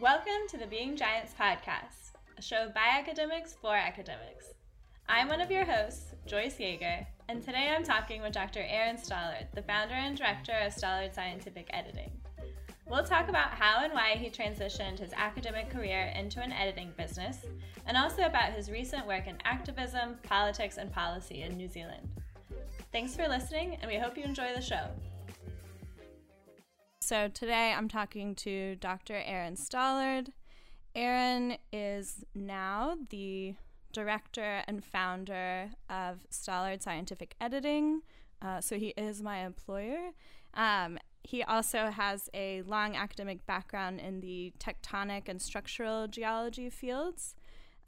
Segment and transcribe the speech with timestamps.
[0.00, 4.54] Welcome to the Being Giants podcast, a show by academics for academics.
[5.08, 8.64] I'm one of your hosts, Joyce Yeager, and today I'm talking with Dr.
[8.64, 12.12] Aaron Stallard, the founder and director of Stallard Scientific Editing.
[12.88, 17.38] We'll talk about how and why he transitioned his academic career into an editing business,
[17.84, 22.08] and also about his recent work in activism, politics, and policy in New Zealand.
[22.92, 24.90] Thanks for listening, and we hope you enjoy the show.
[27.08, 29.22] So, today I'm talking to Dr.
[29.24, 30.28] Aaron Stallard.
[30.94, 33.54] Aaron is now the
[33.94, 38.02] director and founder of Stallard Scientific Editing.
[38.42, 40.10] Uh, so, he is my employer.
[40.52, 47.34] Um, he also has a long academic background in the tectonic and structural geology fields.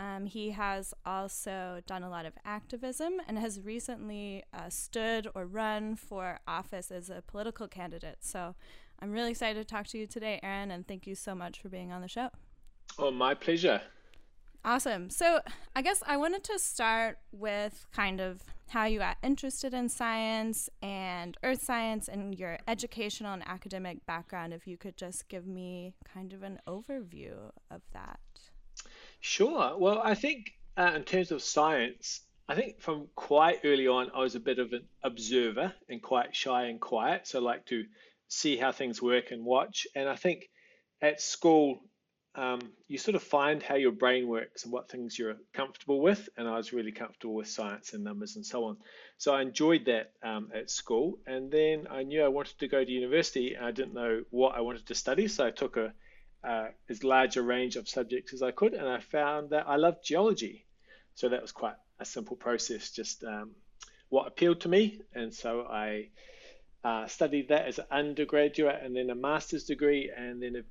[0.00, 5.44] Um, he has also done a lot of activism and has recently uh, stood or
[5.44, 8.16] run for office as a political candidate.
[8.20, 8.54] So
[9.02, 11.68] I'm really excited to talk to you today, Aaron, and thank you so much for
[11.68, 12.28] being on the show.
[12.98, 13.80] Oh, my pleasure.
[14.62, 15.08] Awesome.
[15.08, 15.40] So
[15.74, 20.68] I guess I wanted to start with kind of how you got interested in science
[20.82, 24.52] and earth science and your educational and academic background.
[24.52, 27.32] If you could just give me kind of an overview
[27.70, 28.20] of that.
[29.20, 29.78] Sure.
[29.78, 34.20] Well, I think uh, in terms of science, I think from quite early on, I
[34.20, 37.26] was a bit of an observer and quite shy and quiet.
[37.26, 37.84] So I like to
[38.30, 39.86] see how things work and watch.
[39.94, 40.48] And I think
[41.02, 41.80] at school,
[42.36, 46.28] um, you sort of find how your brain works and what things you're comfortable with.
[46.38, 48.78] And I was really comfortable with science and numbers and so on.
[49.18, 51.18] So I enjoyed that um, at school.
[51.26, 54.54] And then I knew I wanted to go to university and I didn't know what
[54.54, 55.26] I wanted to study.
[55.28, 55.92] So I took a
[56.42, 59.76] uh, as large a range of subjects as I could, and I found that I
[59.76, 60.64] loved geology.
[61.14, 63.50] So that was quite a simple process, just um,
[64.08, 66.08] what appealed to me, and so I
[66.84, 70.64] uh, studied that as an undergraduate, and then a master's degree, and then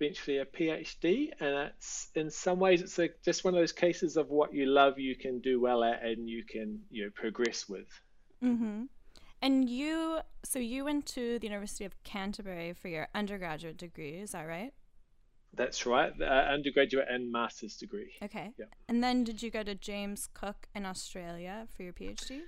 [0.00, 1.30] eventually a PhD.
[1.40, 4.66] And it's in some ways it's a, just one of those cases of what you
[4.66, 7.88] love, you can do well at, and you can you know progress with.
[8.42, 8.84] Mm-hmm.
[9.42, 14.30] And you, so you went to the University of Canterbury for your undergraduate degree, is
[14.30, 14.72] that right?
[15.52, 18.12] That's right, uh, undergraduate and master's degree.
[18.22, 18.52] Okay.
[18.58, 18.66] Yeah.
[18.88, 22.40] And then did you go to James Cook in Australia for your PhD?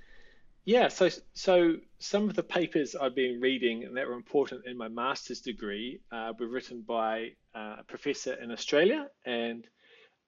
[0.66, 4.76] Yeah, so so some of the papers I've been reading and that were important in
[4.76, 9.64] my master's degree uh, were written by uh, a professor in Australia, and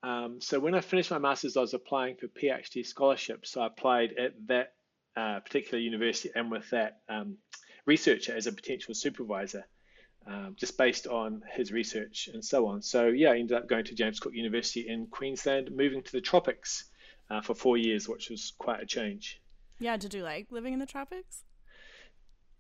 [0.05, 3.51] um, so when I finished my master's, I was applying for PhD scholarships.
[3.51, 4.75] So I applied at that
[5.17, 7.39] uh, particular university and with that um,
[7.85, 9.67] researcher as a potential supervisor
[10.25, 12.83] um, just based on his research and so on.
[12.83, 16.21] So yeah, I ended up going to James Cook University in Queensland, moving to the
[16.21, 16.85] tropics
[17.29, 19.41] uh, for four years, which was quite a change.
[19.79, 21.45] Yeah, did you like living in the tropics?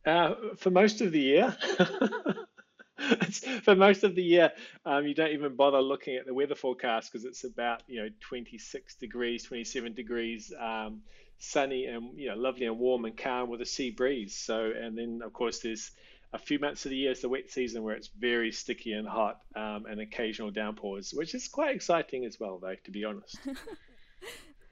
[0.07, 1.57] Uh, for most of the year.
[3.63, 4.53] for most of the year,
[4.85, 8.09] um, you don't even bother looking at the weather forecast because it's about you know
[8.21, 11.03] 26 degrees, 27 degrees, um,
[11.39, 14.37] sunny and you know lovely and warm and calm with a sea breeze.
[14.37, 15.91] So and then of course there's
[16.33, 19.09] a few months of the year is the wet season where it's very sticky and
[19.09, 23.39] hot um, and occasional downpours, which is quite exciting as well, though, to be honest.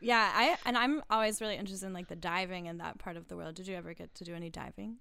[0.07, 3.27] yeah, I and I'm always really interested in like the diving in that part of
[3.27, 3.57] the world.
[3.57, 4.99] Did you ever get to do any diving?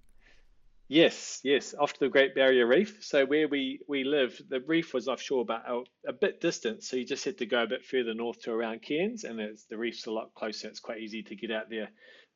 [0.88, 3.04] Yes, yes, off to the Great Barrier Reef.
[3.04, 6.82] So where we we live, the reef was offshore, but a, a bit distant.
[6.82, 9.38] So you just had to go a bit further north to around Cairns, and
[9.70, 10.66] the reef's a lot closer.
[10.66, 11.88] It's quite easy to get out there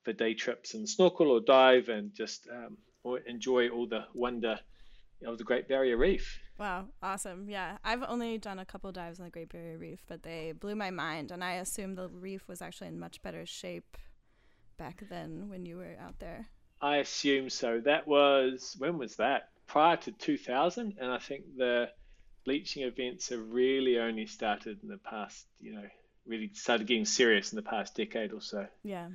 [0.04, 2.76] for day trips and snorkel or dive and just um,
[3.26, 4.59] enjoy all the wonder
[5.26, 6.38] of the Great Barrier Reef.
[6.58, 7.48] Wow, awesome.
[7.48, 10.75] Yeah, I've only done a couple dives on the Great Barrier Reef, but they blew
[10.75, 11.31] my mind.
[11.31, 13.97] And I assume the reef was actually in much better shape
[14.76, 16.48] back then when you were out there.
[16.82, 17.80] I assume so.
[17.80, 19.48] That was, when was that?
[19.66, 20.97] Prior to 2000.
[21.00, 21.91] And I think the
[22.44, 25.86] bleaching events have really only started in the past, you know,
[26.26, 28.66] really started getting serious in the past decade or so.
[28.82, 29.09] Yeah.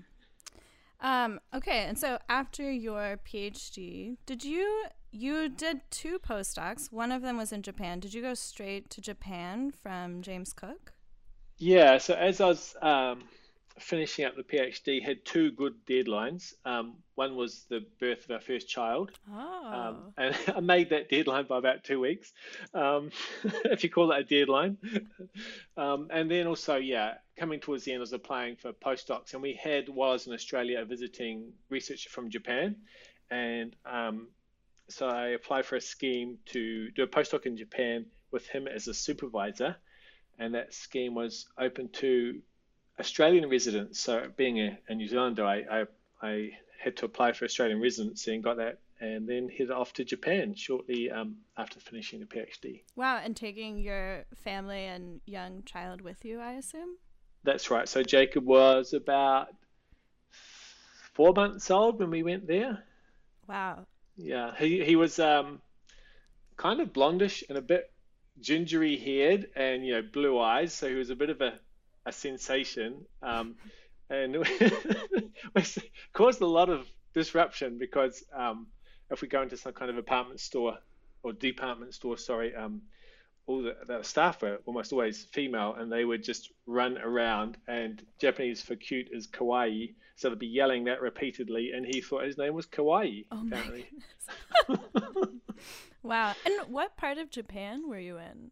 [1.02, 6.92] Um, okay, and so after your PhD, did you you did two postdocs?
[6.92, 8.00] One of them was in Japan.
[8.00, 10.94] Did you go straight to Japan from James Cook?
[11.58, 11.98] Yeah.
[11.98, 13.24] So as I was um,
[13.80, 16.54] finishing up the PhD, had two good deadlines.
[16.66, 19.72] Um, one was the birth of our first child, oh.
[19.74, 22.34] um, and I made that deadline by about two weeks,
[22.74, 23.12] um,
[23.66, 24.78] if you call it a deadline.
[25.78, 29.42] Um, and then also, yeah, coming towards the end, I was applying for postdocs, and
[29.42, 32.76] we had while I was in Australia visiting researcher from Japan,
[33.30, 34.28] and um,
[34.88, 38.88] so I applied for a scheme to do a postdoc in Japan with him as
[38.88, 39.76] a supervisor,
[40.40, 42.42] and that scheme was open to
[43.00, 44.00] Australian residents.
[44.00, 45.86] So being a, a New Zealander, I, I,
[46.22, 50.06] I had to apply for Australian residency and got that and then headed off to
[50.06, 52.82] Japan shortly um, after finishing the PhD.
[52.96, 56.96] Wow, and taking your family and young child with you, I assume?
[57.44, 57.88] That's right.
[57.88, 59.50] So Jacob was about
[61.14, 62.84] four months old when we went there.
[63.48, 63.86] Wow.
[64.18, 65.62] Yeah, he, he was um,
[66.58, 67.92] kind of blondish and a bit
[68.40, 70.74] gingery haired and, you know, blue eyes.
[70.74, 71.60] So he was a bit of a,
[72.06, 73.06] a sensation.
[73.22, 73.56] Um,
[74.10, 74.38] and
[76.14, 78.68] caused a lot of disruption because um,
[79.10, 80.78] if we go into some kind of apartment store
[81.24, 82.82] or department store, sorry, um,
[83.48, 88.04] all the, the, staff were almost always female and they would just run around and
[88.20, 89.94] Japanese for cute is kawaii.
[90.16, 93.88] So they'd be yelling that repeatedly and he thought his name was kawaii, oh apparently.
[96.04, 96.34] wow.
[96.46, 98.52] And what part of Japan were you in?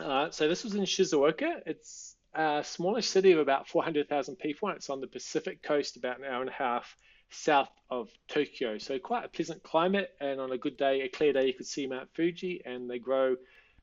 [0.00, 1.60] Uh, so this was in Shizuoka.
[1.66, 6.18] It's a smallish city of about 400,000 people and it's on the Pacific coast, about
[6.18, 6.96] an hour and a half
[7.30, 8.78] south of Tokyo.
[8.78, 11.66] So quite a pleasant climate and on a good day, a clear day, you could
[11.66, 13.36] see Mount Fuji and they grow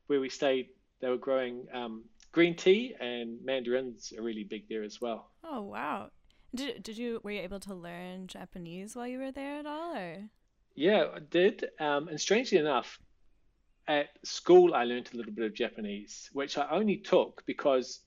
[0.06, 0.68] where we stayed,
[1.00, 5.30] they were growing um, green tea and mandarins are really big there as well.
[5.44, 6.10] Oh wow!
[6.54, 9.96] Did did you were you able to learn Japanese while you were there at all,
[9.96, 10.28] or?
[10.74, 11.68] Yeah, I did.
[11.78, 12.98] Um, and strangely enough,
[13.86, 18.00] at school I learned a little bit of Japanese, which I only took because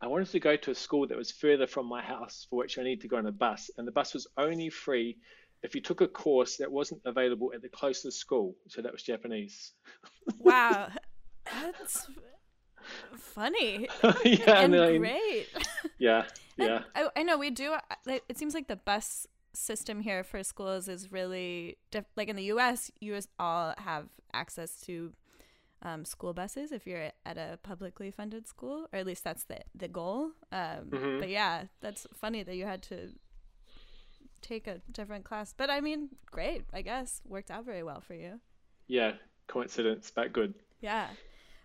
[0.00, 2.78] I wanted to go to a school that was further from my house, for which
[2.78, 5.16] I needed to go on a bus, and the bus was only free
[5.62, 8.56] if you took a course that wasn't available at the closest school.
[8.68, 9.72] So that was Japanese.
[10.38, 10.88] Wow,
[11.62, 12.08] that's
[13.16, 13.88] funny.
[14.24, 15.46] yeah, and great.
[15.98, 16.24] Yeah,
[16.56, 16.82] yeah.
[16.94, 17.72] I, I know we do.
[17.72, 22.36] uh, It seems like the bus system here for schools is really diff- like in
[22.36, 22.90] the U.S.
[23.00, 25.12] You all have access to
[25.82, 29.58] um, school buses if you're at a publicly funded school, or at least that's the
[29.74, 30.30] the goal.
[30.50, 31.20] Um, Mhm.
[31.20, 33.10] But yeah, that's funny that you had to
[34.40, 35.52] take a different class.
[35.56, 36.64] But I mean, great.
[36.72, 38.40] I guess worked out very well for you.
[38.88, 39.12] Yeah,
[39.46, 40.54] coincidence, but good.
[40.80, 41.08] Yeah.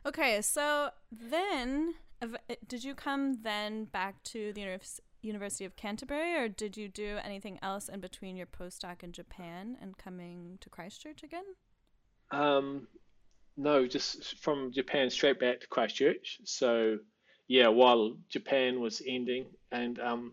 [0.07, 1.95] Okay, so then
[2.65, 7.17] did you come then back to the Univers- University of Canterbury or did you do
[7.21, 11.43] anything else in between your postdoc in Japan and coming to Christchurch again?
[12.31, 12.87] Um,
[13.57, 16.39] no, just from Japan straight back to Christchurch.
[16.45, 16.99] So,
[17.49, 20.31] yeah, while Japan was ending and um,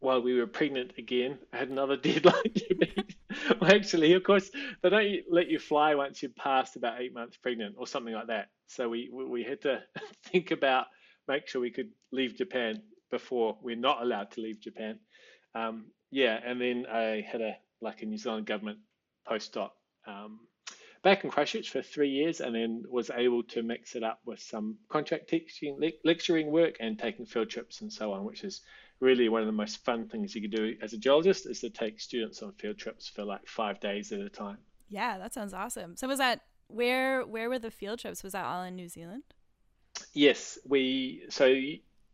[0.00, 3.16] while we were pregnant again, I had another deadline to meet.
[3.60, 4.50] well, actually, of course,
[4.82, 8.26] they don't let you fly once you've passed about eight months pregnant or something like
[8.26, 8.50] that.
[8.70, 9.82] So we we, had to
[10.24, 10.86] think about
[11.26, 14.98] make sure we could leave Japan before we're not allowed to leave Japan.
[15.54, 18.78] Um, yeah, and then I had a like a New Zealand government
[19.28, 19.70] postdoc
[20.06, 20.40] um,
[21.02, 24.40] back in Christchurch for three years, and then was able to mix it up with
[24.40, 28.60] some contract teaching, le- lecturing work, and taking field trips and so on, which is
[29.00, 31.70] really one of the most fun things you could do as a geologist is to
[31.70, 34.58] take students on field trips for like five days at a time.
[34.88, 35.96] Yeah, that sounds awesome.
[35.96, 38.22] So was that where where were the field trips?
[38.22, 39.22] Was that all in New Zealand?
[40.12, 41.54] Yes, we so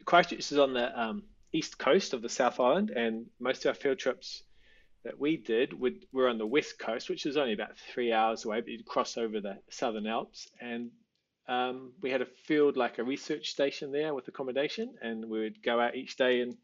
[0.04, 3.74] Christchurch is on the um, east coast of the South Island, and most of our
[3.74, 4.42] field trips
[5.04, 8.44] that we did would were on the west coast, which is only about three hours
[8.44, 10.90] away, but you'd cross over the Southern Alps, and
[11.48, 15.62] um, we had a field like a research station there with accommodation, and we would
[15.62, 16.56] go out each day and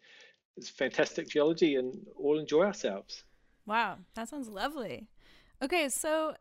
[0.56, 3.24] it's fantastic geology and all enjoy ourselves.
[3.66, 5.08] Wow, that sounds lovely.
[5.62, 6.34] Okay, so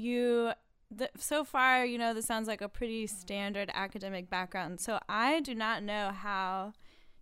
[0.00, 0.52] you
[0.90, 4.80] the, so far, you know, this sounds like a pretty standard academic background.
[4.80, 6.72] So I do not know how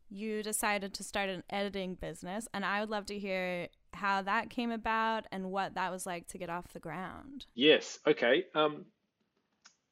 [0.09, 4.49] you decided to start an editing business, and I would love to hear how that
[4.49, 7.45] came about and what that was like to get off the ground.
[7.55, 7.99] Yes.
[8.07, 8.45] Okay.
[8.55, 8.87] Um,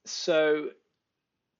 [0.06, 0.70] so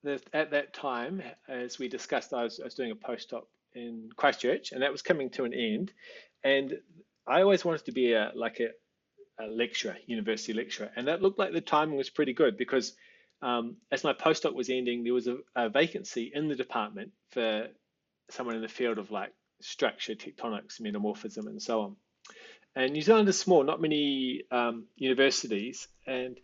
[0.03, 3.43] the, at that time, as we discussed, I was, I was doing a postdoc
[3.75, 5.93] in Christchurch, and that was coming to an end.
[6.45, 6.79] And
[7.27, 8.69] I always wanted to be a like a,
[9.45, 12.95] lecturer, university lecturer, and that looked like the timing was pretty good because
[13.43, 17.69] um, as my postdoc was ending, there was a, a vacancy in the department for
[18.31, 21.97] someone in the field of like structure, tectonics, metamorphism, and so on.
[22.75, 26.37] And New Zealand is small, not many um, universities, and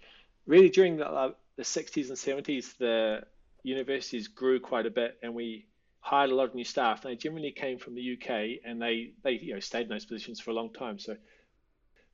[0.47, 3.23] really during the, uh, the 60s and 70s, the
[3.63, 5.67] universities grew quite a bit, and we
[6.01, 7.05] hired a lot of new staff.
[7.05, 10.07] And they generally came from the UK, and they they you know stayed in those
[10.07, 10.99] positions for a long time.
[10.99, 11.17] So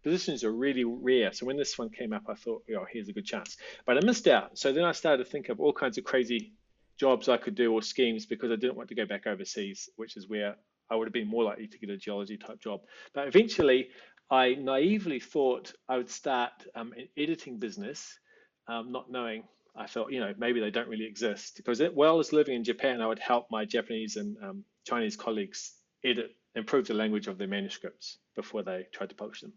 [0.03, 1.33] positions are really rare.
[1.33, 3.57] So when this one came up, I thought, oh, here's a good chance.
[3.87, 4.59] But I missed out.
[4.59, 6.53] So then I started to think of all kinds of crazy
[6.99, 10.17] jobs I could do or schemes because I didn't want to go back overseas, which
[10.17, 10.57] is where
[10.91, 12.81] I would have been more likely to get a geology type job.
[13.15, 13.89] But eventually,
[14.31, 18.19] I naively thought I would start um, an editing business,
[18.67, 19.45] um, not knowing.
[19.77, 22.57] I thought, you know, maybe they don't really exist because it, while I was living
[22.57, 25.73] in Japan, I would help my Japanese and um, Chinese colleagues
[26.05, 29.53] edit improve the language of their manuscripts before they tried to publish them.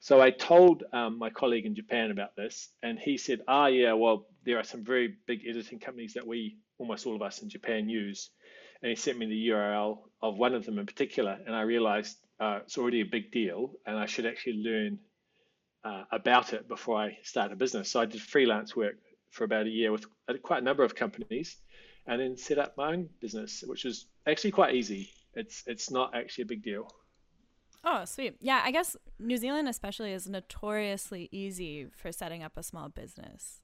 [0.00, 3.92] So I told um, my colleague in Japan about this, and he said, "Ah, yeah,
[3.92, 7.48] well, there are some very big editing companies that we, almost all of us in
[7.48, 8.30] Japan, use."
[8.82, 12.16] And he sent me the URL of one of them in particular, and I realized
[12.40, 14.98] uh, it's already a big deal, and I should actually learn
[15.84, 17.90] uh, about it before I start a business.
[17.90, 18.96] So I did freelance work
[19.30, 20.06] for about a year with
[20.42, 21.56] quite a number of companies,
[22.06, 25.10] and then set up my own business, which was actually quite easy.
[25.38, 26.90] It's it's not actually a big deal.
[27.84, 28.36] Oh, sweet.
[28.40, 33.60] Yeah, I guess New Zealand especially is notoriously easy for setting up a small business.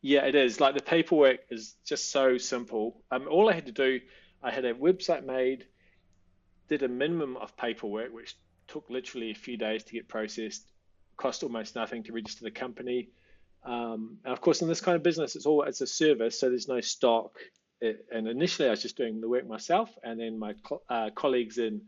[0.00, 0.60] Yeah, it is.
[0.60, 3.02] Like the paperwork is just so simple.
[3.10, 4.00] Um, all I had to do,
[4.42, 5.66] I had a website made,
[6.68, 10.66] did a minimum of paperwork, which took literally a few days to get processed,
[11.16, 13.10] cost almost nothing to register the company.
[13.62, 16.48] Um, and of course, in this kind of business, it's all it's a service, so
[16.48, 17.38] there's no stock.
[17.80, 20.54] It, and initially, I was just doing the work myself, and then my
[20.88, 21.82] uh, colleagues in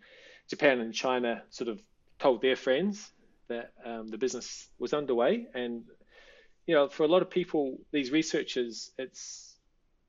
[0.49, 1.81] Japan and China sort of
[2.19, 3.11] told their friends
[3.49, 5.47] that um, the business was underway.
[5.55, 5.85] And
[6.66, 9.55] you know, for a lot of people, these researchers, it's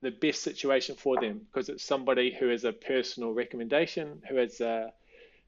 [0.02, 4.60] the best situation for them because it's somebody who has a personal recommendation, who has
[4.62, 4.92] a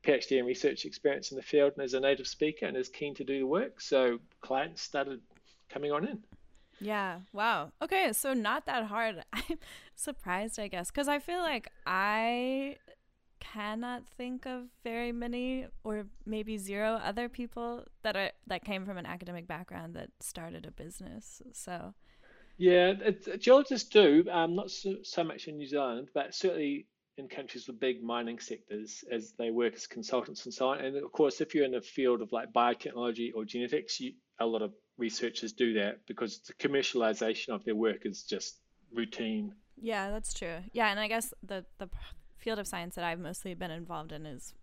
[0.03, 3.13] PhD and research experience in the field, and is a native speaker and is keen
[3.15, 3.81] to do the work.
[3.81, 5.21] So clients started
[5.69, 6.23] coming on in.
[6.81, 7.19] Yeah.
[7.33, 7.71] Wow.
[7.81, 8.13] Okay.
[8.13, 9.23] So not that hard.
[9.33, 9.59] I'm
[9.95, 12.77] surprised, I guess, because I feel like I
[13.39, 18.97] cannot think of very many or maybe zero other people that are that came from
[18.97, 21.41] an academic background that started a business.
[21.53, 21.93] So.
[22.57, 24.25] Yeah, it, geologists do.
[24.29, 28.37] Um, not so, so much in New Zealand, but certainly in countries with big mining
[28.37, 30.79] sectors as they work as consultants and so on.
[30.79, 34.45] And of course, if you're in a field of like biotechnology or genetics, you, a
[34.45, 38.59] lot of researchers do that because the commercialization of their work is just
[38.93, 39.53] routine.
[39.81, 40.57] Yeah, that's true.
[40.73, 41.89] Yeah, and I guess the the
[42.37, 44.53] field of science that I've mostly been involved in is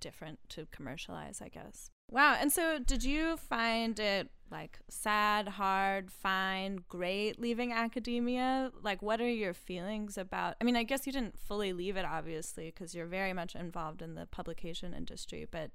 [0.00, 1.90] different to commercialize, I guess.
[2.10, 2.36] Wow.
[2.40, 8.72] And so did you find it like sad, hard, fine, great leaving academia?
[8.82, 12.04] Like what are your feelings about I mean, I guess you didn't fully leave it
[12.04, 15.70] obviously because you're very much involved in the publication industry, but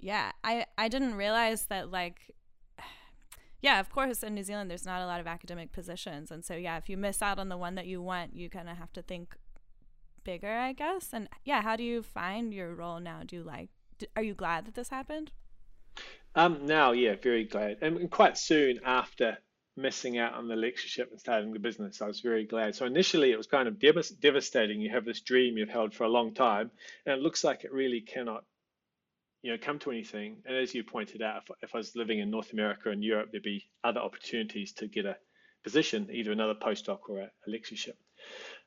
[0.00, 2.34] yeah, I I didn't realize that like
[3.60, 6.30] yeah, of course, in New Zealand, there's not a lot of academic positions.
[6.30, 8.68] And so, yeah, if you miss out on the one that you want, you kind
[8.68, 9.34] of have to think
[10.24, 11.10] bigger, I guess.
[11.12, 13.22] And yeah, how do you find your role now?
[13.26, 13.70] Do you like,
[14.14, 15.32] are you glad that this happened?
[16.34, 17.78] Um, now, yeah, very glad.
[17.82, 19.38] And quite soon after
[19.76, 22.76] missing out on the lectureship and starting the business, I was very glad.
[22.76, 24.80] So initially, it was kind of dev- devastating.
[24.80, 26.70] You have this dream you've held for a long time,
[27.06, 28.44] and it looks like it really cannot
[29.42, 30.36] you know come to anything.
[30.46, 33.30] And as you pointed out, if, if I was living in North America and Europe,
[33.30, 35.16] there'd be other opportunities to get a
[35.64, 37.98] position, either another postdoc or a, a lectureship.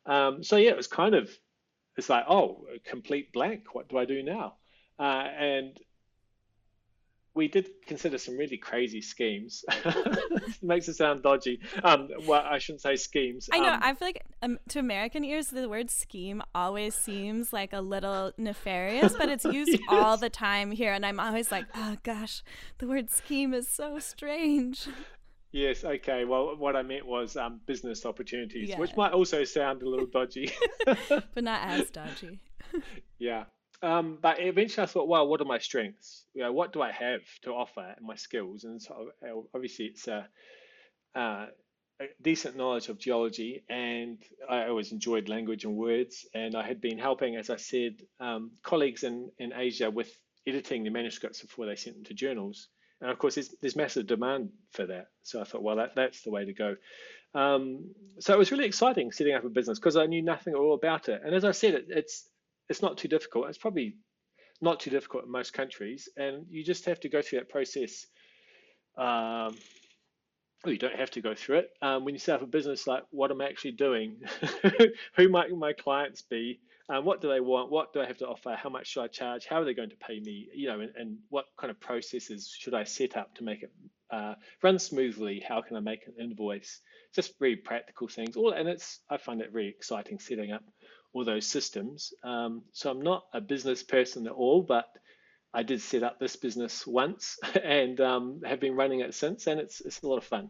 [0.06, 1.30] Um, so yeah, it was kind of
[1.98, 3.74] it's like oh, complete blank.
[3.74, 4.56] What do I do now?
[5.00, 5.80] Uh, and
[7.34, 9.64] we did consider some really crazy schemes.
[10.62, 11.60] makes it sound dodgy.
[11.84, 13.50] Um, well, I shouldn't say schemes.
[13.52, 13.74] I know.
[13.74, 17.80] Um, I feel like um, to American ears, the word scheme always seems like a
[17.80, 19.82] little nefarious, but it's used yes.
[19.88, 22.44] all the time here, and I'm always like, oh gosh,
[22.80, 24.88] the word scheme is so strange.
[25.54, 25.84] Yes.
[25.84, 26.26] Okay.
[26.26, 28.80] Well, what I meant was um, business opportunities, yeah.
[28.80, 30.52] which might also sound a little dodgy,
[30.86, 32.40] but not as dodgy.
[33.20, 33.46] yeah.
[33.84, 36.26] Um, but eventually I thought, well, what are my strengths?
[36.34, 38.64] You know, what do I have to offer my skills?
[38.64, 40.28] And so uh, obviously it's a,
[41.16, 41.48] uh,
[42.00, 44.18] a decent knowledge of geology, and
[44.50, 46.28] I always enjoyed language and words.
[46.34, 50.12] And I had been helping, as I said, um, colleagues in, in Asia with
[50.48, 52.68] editing the manuscripts before they sent them to journals.
[53.02, 55.08] And of course, there's, there's massive demand for that.
[55.24, 56.76] So I thought, well, that, that's the way to go.
[57.34, 60.60] Um, so it was really exciting setting up a business because I knew nothing at
[60.60, 61.22] all about it.
[61.24, 62.28] And as I said, it, it's
[62.72, 63.50] it's not too difficult.
[63.50, 63.98] It's probably
[64.62, 68.08] not too difficult in most countries, and you just have to go through that process.
[68.98, 69.58] Um,
[70.64, 71.72] well, you don't have to go through it.
[71.82, 74.22] Um, when you set up a business, like what am I actually doing?
[75.18, 76.62] Who might my clients be?
[76.88, 77.72] Um, what do they want?
[77.72, 78.56] What do I have to offer?
[78.56, 79.46] How much should I charge?
[79.46, 80.48] How are they going to pay me?
[80.54, 83.72] You know, and, and what kind of processes should I set up to make it
[84.12, 85.44] uh, run smoothly?
[85.46, 86.80] How can I make an invoice?
[87.14, 88.38] Just very practical things.
[88.38, 90.64] All and it's I find it really exciting setting up
[91.14, 92.14] all those systems.
[92.24, 94.86] Um, so I'm not a business person at all, but
[95.54, 99.60] I did set up this business once and um, have been running it since, and
[99.60, 100.50] it's it's a lot of fun.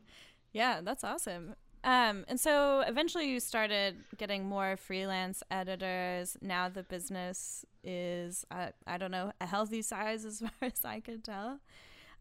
[0.53, 1.55] Yeah, that's awesome.
[1.83, 6.37] Um, and so eventually you started getting more freelance editors.
[6.41, 10.99] Now the business is, I, I don't know, a healthy size as far as I
[10.99, 11.59] could tell.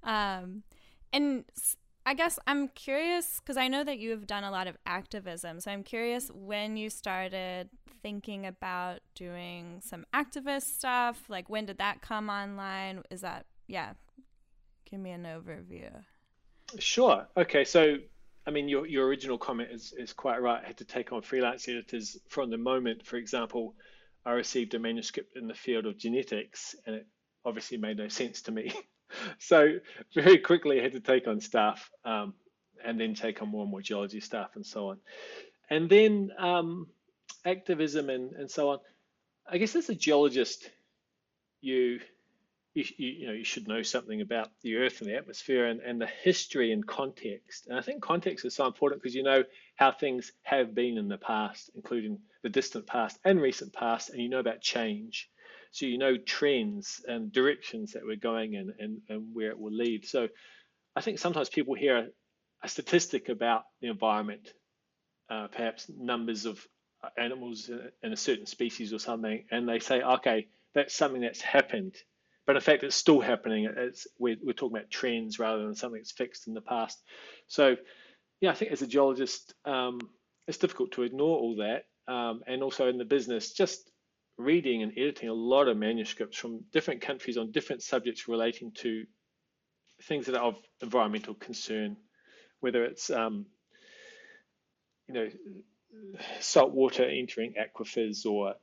[0.02, 0.62] Um,
[1.12, 1.44] and
[2.06, 5.60] I guess I'm curious because I know that you have done a lot of activism.
[5.60, 7.68] So I'm curious when you started
[8.02, 11.22] thinking about doing some activist stuff?
[11.28, 13.02] Like, when did that come online?
[13.10, 13.92] Is that, yeah,
[14.90, 15.90] give me an overview.
[16.78, 17.26] Sure.
[17.36, 17.64] Okay.
[17.64, 17.96] So,
[18.46, 20.62] I mean, your, your original comment is, is quite right.
[20.62, 23.74] I had to take on freelance editors from the moment, for example,
[24.24, 27.06] I received a manuscript in the field of genetics, and it
[27.44, 28.72] obviously made no sense to me.
[29.38, 29.74] so,
[30.14, 32.34] very quickly, I had to take on staff um,
[32.84, 34.98] and then take on more and more geology stuff and so on.
[35.70, 36.88] And then um,
[37.44, 38.78] activism and, and so on.
[39.48, 40.68] I guess as a geologist,
[41.60, 42.00] you,
[42.74, 46.00] you, you know you should know something about the Earth and the atmosphere and, and
[46.00, 47.66] the history and context.
[47.66, 49.44] And I think context is so important because you know
[49.76, 54.20] how things have been in the past, including the distant past and recent past, and
[54.20, 55.28] you know about change.
[55.72, 59.72] So you know trends and directions that we're going in and, and where it will
[59.72, 60.06] lead.
[60.06, 60.28] So
[60.96, 62.10] I think sometimes people hear
[62.62, 64.52] a statistic about the environment,
[65.30, 66.64] uh, perhaps numbers of
[67.16, 67.70] animals
[68.02, 71.94] in a certain species or something, and they say, okay, that's something that's happened.
[72.46, 73.68] But in fact, it's still happening.
[73.76, 76.98] It's, we're, we're talking about trends rather than something that's fixed in the past.
[77.46, 77.76] So,
[78.40, 80.00] yeah, I think as a geologist, um,
[80.48, 81.84] it's difficult to ignore all that.
[82.12, 83.90] Um, and also in the business, just
[84.36, 89.04] reading and editing a lot of manuscripts from different countries on different subjects relating to
[90.04, 91.96] things that are of environmental concern
[92.60, 93.46] whether it's um,
[95.08, 95.28] you know
[96.40, 98.54] salt water entering aquifers or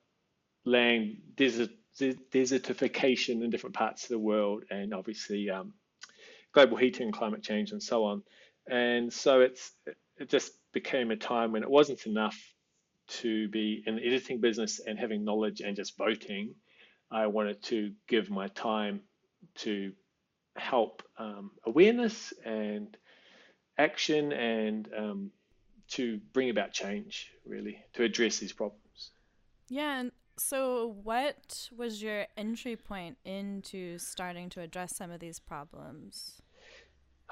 [0.66, 1.70] land desert,
[2.00, 5.74] desertification in different parts of the world, and obviously um,
[6.54, 8.24] global heating, climate change, and so on.
[8.70, 9.72] And so it's
[10.18, 12.38] it just became a time when it wasn't enough
[13.08, 16.56] to be in the editing business and having knowledge and just voting.
[17.10, 19.02] I wanted to give my time
[19.60, 19.94] to
[20.58, 22.98] help um, awareness and
[23.78, 25.32] action and um,
[25.90, 29.12] to bring about change, really, to address these problems.
[29.70, 30.00] Yeah.
[30.00, 36.42] And so, what was your entry point into starting to address some of these problems?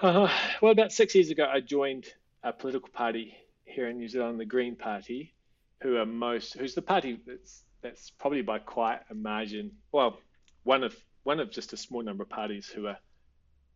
[0.01, 0.27] Uh,
[0.61, 2.05] well, about six years ago, I joined
[2.43, 5.33] a political party here in New Zealand, the Green Party,
[5.81, 10.17] who are most, who's the party that's that's probably by quite a margin, well,
[10.63, 12.97] one of one of just a small number of parties who are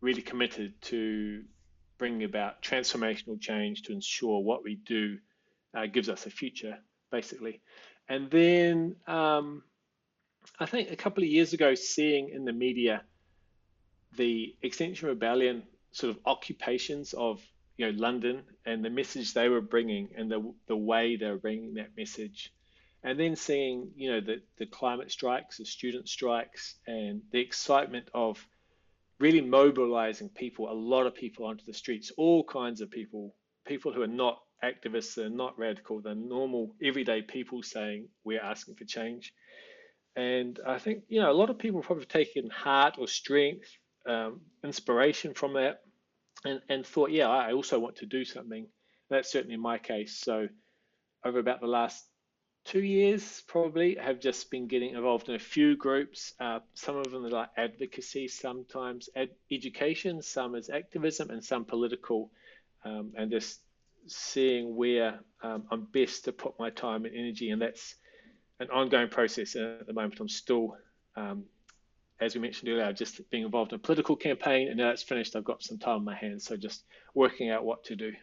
[0.02, 1.44] really committed to
[2.00, 5.20] bringing about transformational change to ensure what we do
[5.76, 6.80] uh, gives us a future,
[7.12, 7.62] basically.
[8.08, 9.62] And then um,
[10.60, 13.04] I think a couple of years ago, seeing in the media
[14.18, 17.42] the Extinction Rebellion sort of occupations of
[17.78, 21.38] you know London and the message they were bringing and the the way they were
[21.38, 22.52] bringing that message,
[23.04, 28.10] and then seeing you know the the climate strikes, the student strikes, and the excitement
[28.14, 28.44] of
[29.20, 33.36] really mobilizing people, a lot of people onto the streets, all kinds of people,
[33.68, 38.76] people who are not activists, they're not radical, they're normal, everyday people saying we're asking
[38.76, 39.34] for change.
[40.16, 43.70] And I think, you know, a lot of people probably have taken heart or strength,
[44.08, 45.82] um, inspiration from that
[46.46, 48.68] and, and thought, yeah, I also want to do something.
[49.10, 50.20] That's certainly my case.
[50.20, 50.48] So
[51.26, 52.06] over about the last
[52.70, 56.36] two years probably have just been getting involved in a few groups.
[56.40, 61.66] Uh, some of them are like advocacy, sometimes ed- education, some is activism, and some
[61.66, 62.30] political,
[62.86, 63.62] um, and just
[64.06, 67.50] seeing where um, I'm best to put my time and energy.
[67.50, 67.96] And that's
[68.60, 69.56] an ongoing process.
[69.56, 70.78] And at the moment, I'm still,
[71.16, 71.46] um,
[72.20, 74.68] as we mentioned earlier, just being involved in a political campaign.
[74.68, 76.46] And now it's finished, I've got some time on my hands.
[76.46, 76.84] So just
[77.16, 78.14] working out what to do.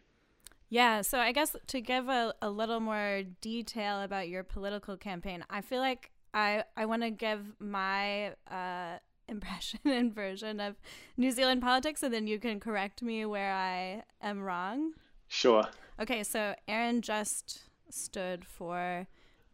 [0.69, 5.45] Yeah, so I guess to give a, a little more detail about your political campaign,
[5.49, 8.99] I feel like I, I want to give my uh,
[9.29, 10.77] impression and version of
[11.17, 14.93] New Zealand politics, and then you can correct me where I am wrong.
[15.29, 15.65] Sure.
[16.01, 19.07] Okay, so Aaron just stood for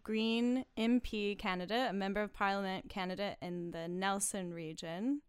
[0.02, 5.22] Green MP candidate, a member of parliament candidate in the Nelson region.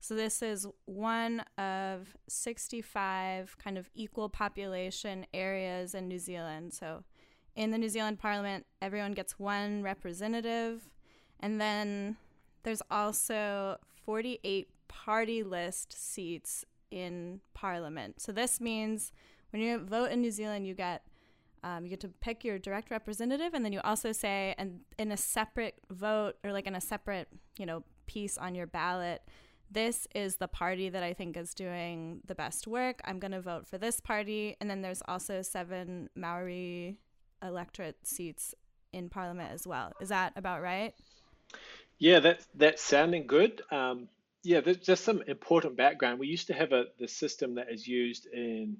[0.00, 6.72] So this is one of 65 kind of equal population areas in New Zealand.
[6.72, 7.04] So
[7.54, 10.88] in the New Zealand Parliament, everyone gets one representative.
[11.38, 12.16] And then
[12.62, 18.20] there's also 48 party list seats in Parliament.
[18.20, 19.12] So this means
[19.50, 21.02] when you vote in New Zealand, you get
[21.62, 25.12] um, you get to pick your direct representative, and then you also say, and in
[25.12, 29.20] a separate vote or like in a separate, you know, piece on your ballot,
[29.70, 33.00] this is the party that I think is doing the best work.
[33.04, 34.56] I'm going to vote for this party.
[34.60, 36.98] And then there's also seven Maori
[37.42, 38.54] electorate seats
[38.92, 39.92] in parliament as well.
[40.00, 40.94] Is that about right?
[41.98, 43.62] Yeah, that's that's sounding good.
[43.70, 44.08] Um,
[44.42, 46.18] yeah, there's just some important background.
[46.18, 48.78] We used to have a the system that is used in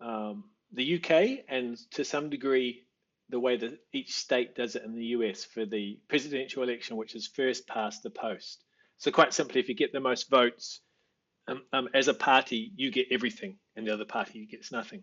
[0.00, 2.84] um, the UK and to some degree
[3.30, 7.14] the way that each state does it in the US for the presidential election, which
[7.14, 8.62] is first past the post.
[9.02, 10.80] So, quite simply, if you get the most votes
[11.48, 15.02] um, um, as a party, you get everything, and the other party gets nothing.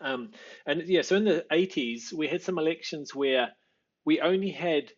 [0.00, 0.30] Um,
[0.64, 3.50] and yeah, so in the 80s, we had some elections where
[4.04, 4.92] we only had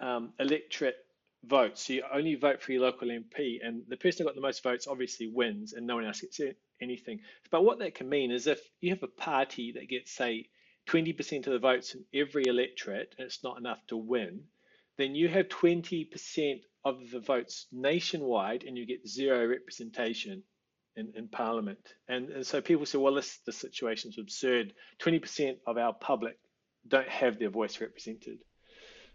[0.00, 0.96] um, electorate
[1.44, 1.86] votes.
[1.86, 4.62] So you only vote for your local MP, and the person who got the most
[4.62, 6.40] votes obviously wins, and no one else gets
[6.80, 7.20] anything.
[7.50, 10.48] But what that can mean is if you have a party that gets, say,
[10.88, 14.44] 20% of the votes in every electorate, and it's not enough to win,
[14.96, 20.42] then you have 20% of the votes nationwide, and you get zero representation
[20.96, 21.78] in, in Parliament.
[22.08, 24.74] And, and so people say, well, this the situation is absurd.
[25.00, 26.38] 20% of our public
[26.86, 28.38] don't have their voice represented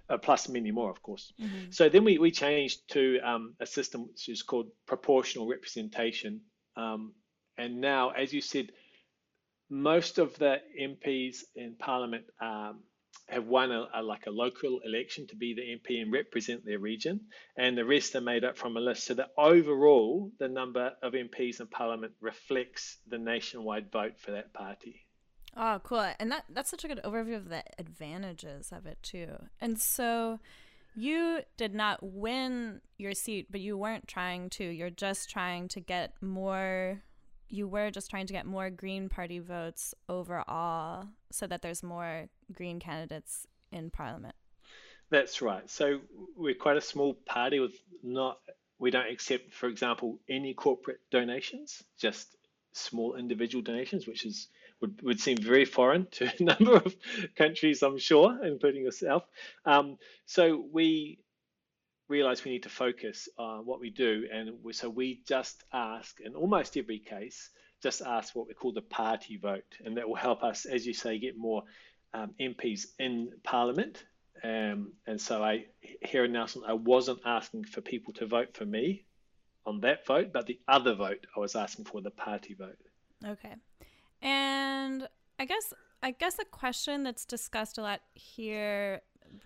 [0.10, 1.34] uh, plus many more, of course.
[1.40, 1.72] Mm-hmm.
[1.72, 6.42] So then we, we changed to um, a system which is called proportional representation.
[6.76, 7.14] Um,
[7.58, 8.72] and now, as you said,
[9.70, 12.80] most of the MPs in Parliament um,
[13.28, 16.80] have won a, a, like a local election to be the MP and represent their
[16.80, 17.22] region,
[17.58, 19.06] and the rest are made up from a list.
[19.06, 24.54] So that overall, the number of MPs in Parliament reflects the nationwide vote for that
[24.54, 25.06] party.
[25.56, 26.08] Oh, cool.
[26.20, 29.30] And that that's such a good overview of the advantages of it too.
[29.60, 30.40] And so
[30.96, 34.64] you did not win your seat, but you weren't trying to.
[34.64, 37.04] You're just trying to get more
[37.50, 42.28] you were just trying to get more Green Party votes overall so that there's more
[42.54, 44.36] Green candidates in Parliament.
[45.10, 45.70] That's right.
[45.70, 46.02] So
[46.36, 48.38] we're quite a small party with not
[48.80, 52.38] we don't accept, for example, any corporate donations, just
[52.72, 54.48] small individual donations, which is
[54.80, 56.96] would, would seem very foreign to a number of
[57.36, 59.24] countries, I'm sure, including yourself.
[59.66, 61.20] Um, so we
[62.10, 64.28] realize we need to focus on what we do.
[64.34, 67.50] And we, so we just ask, in almost every case,
[67.82, 69.78] just ask what we call the party vote.
[69.86, 71.64] And that will help us, as you say, get more
[72.14, 74.04] um, MPs in Parliament.
[74.44, 75.66] Um, and so I,
[76.02, 79.06] here in Nelson, I wasn't asking for people to vote for me
[79.66, 82.78] on that vote, but the other vote, I was asking for the party vote.
[83.26, 83.56] Okay.
[84.22, 89.02] And I guess I guess a question that's discussed a lot here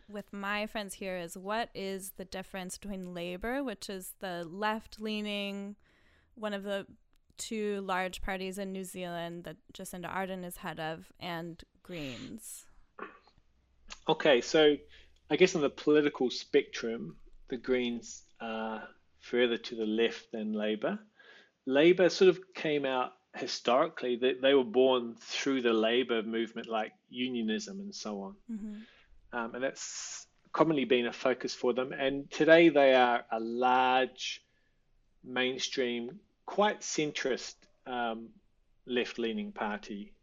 [0.10, 5.00] with my friends here is what is the difference between Labour, which is the left
[5.00, 5.76] leaning,
[6.36, 6.86] one of the
[7.38, 12.66] two large parties in New Zealand that Jacinda Ardern is head of, and Greens?
[14.08, 14.76] Okay, so
[15.30, 17.16] I guess on the political spectrum,
[17.48, 18.88] the Greens are
[19.20, 21.00] further to the left than Labour.
[21.66, 26.92] Labour sort of came out historically they, they were born through the labor movement like
[27.10, 28.76] unionism and so on mm-hmm.
[29.34, 31.92] Um, and that's commonly been a focus for them.
[31.92, 34.42] And today they are a large
[35.24, 37.56] mainstream quite centrist
[37.88, 38.30] um,
[38.86, 40.14] left-leaning party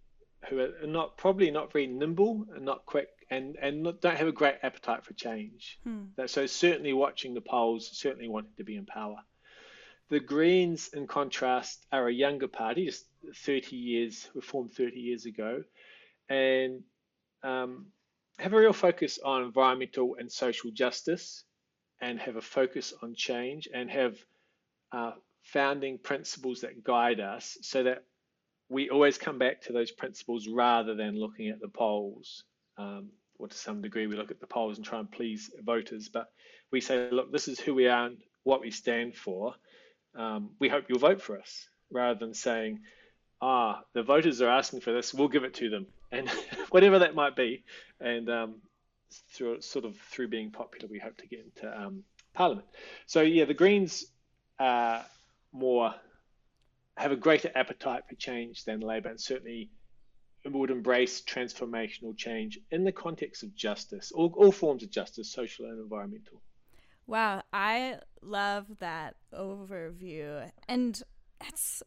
[0.48, 4.28] who are not probably not very nimble and not quick and and not, don't have
[4.28, 5.78] a great appetite for change.
[5.84, 6.04] Hmm.
[6.26, 9.18] so certainly watching the polls certainly wanting to be in power.
[10.08, 15.24] The Greens, in contrast, are a younger party, just 30 years, were formed 30 years
[15.24, 15.62] ago,
[16.28, 16.82] and
[17.44, 17.86] um,
[18.40, 21.44] have a real focus on environmental and social justice,
[22.00, 24.16] and have a focus on change, and have
[24.92, 28.04] uh, founding principles that guide us so that
[28.68, 32.44] we always come back to those principles rather than looking at the polls.
[32.78, 36.08] Um, or to some degree, we look at the polls and try and please voters,
[36.08, 36.30] but
[36.70, 39.54] we say, look, this is who we are and what we stand for
[40.14, 42.80] um, we hope you'll vote for us, rather than saying,
[43.40, 46.28] ah, the voters are asking for this, we'll give it to them, and
[46.70, 47.64] whatever that might be.
[48.00, 48.54] And um,
[49.32, 52.66] through sort of through being popular, we hope to get into um, Parliament.
[53.06, 54.06] So yeah, the Greens
[54.58, 55.04] are
[55.52, 55.94] more
[56.96, 59.70] have a greater appetite for change than Labor, and certainly
[60.44, 65.66] would embrace transformational change in the context of justice, all, all forms of justice, social
[65.66, 66.40] and environmental.
[67.06, 70.50] Wow, I love that overview.
[70.68, 71.02] And
[71.40, 71.82] it's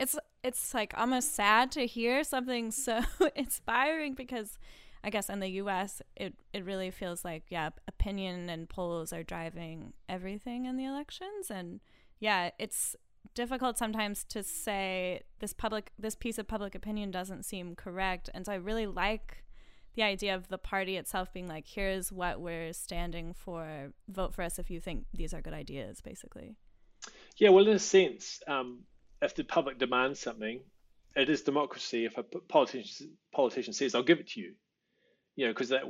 [0.00, 3.02] it's it's like almost sad to hear something so
[3.34, 4.58] inspiring because
[5.02, 9.22] I guess in the US it it really feels like yeah, opinion and polls are
[9.22, 11.50] driving everything in the elections.
[11.50, 11.80] And
[12.20, 12.96] yeah, it's
[13.34, 18.30] difficult sometimes to say this public this piece of public opinion doesn't seem correct.
[18.34, 19.44] And so I really like
[19.94, 24.42] the idea of the party itself being like, here's what we're standing for, vote for
[24.42, 26.54] us if you think these are good ideas, basically.
[27.36, 28.84] Yeah, well, in a sense, um,
[29.22, 30.60] if the public demands something,
[31.16, 32.04] it is democracy.
[32.04, 34.54] If a politician politician says, "I'll give it to you,"
[35.36, 35.84] you know, because that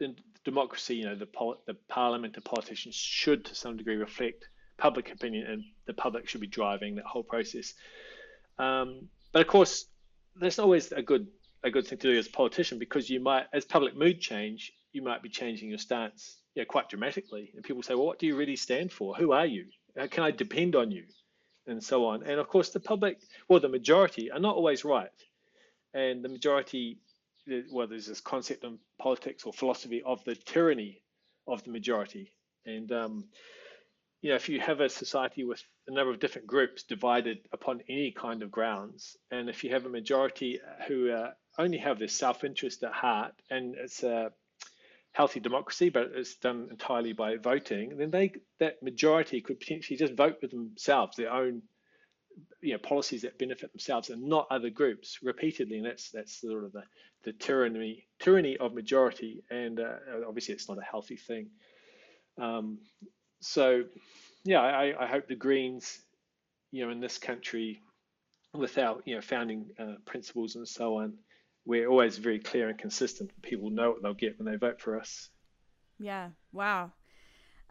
[0.00, 1.28] in democracy, you know, the
[1.66, 6.40] the parliament, the politicians should to some degree reflect public opinion, and the public should
[6.40, 7.74] be driving that whole process.
[8.58, 9.86] Um, but of course,
[10.34, 11.26] there's always a good
[11.64, 14.72] a good thing to do as a politician because you might, as public mood change,
[14.92, 17.50] you might be changing your stance you know, quite dramatically.
[17.54, 19.14] And people say, well, what do you really stand for?
[19.14, 19.66] Who are you?
[20.10, 21.04] Can I depend on you?
[21.66, 22.22] And so on.
[22.22, 25.10] And of course, the public, well, the majority are not always right.
[25.94, 26.98] And the majority,
[27.72, 31.02] well, there's this concept in politics or philosophy of the tyranny
[31.48, 32.32] of the majority.
[32.64, 33.24] And, um,
[34.22, 37.82] you know, if you have a society with a number of different groups divided upon
[37.88, 42.08] any kind of grounds, and if you have a majority who uh, only have their
[42.08, 44.32] self-interest at heart, and it's a
[45.16, 50.12] healthy democracy, but it's done entirely by voting, then they that majority could potentially just
[50.12, 51.62] vote with themselves, their own
[52.60, 56.64] you know policies that benefit themselves and not other groups repeatedly, and that's that's sort
[56.64, 56.82] of the,
[57.24, 59.96] the tyranny tyranny of majority, and uh,
[60.28, 61.48] obviously it's not a healthy thing.
[62.38, 62.78] Um,
[63.40, 63.84] so,
[64.44, 65.98] yeah, I, I hope the Greens,
[66.72, 67.80] you know, in this country,
[68.52, 71.14] without you know founding uh, principles and so on,
[71.66, 73.30] we're always very clear and consistent.
[73.42, 75.28] People know what they'll get when they vote for us.
[75.98, 76.30] Yeah.
[76.52, 76.92] Wow.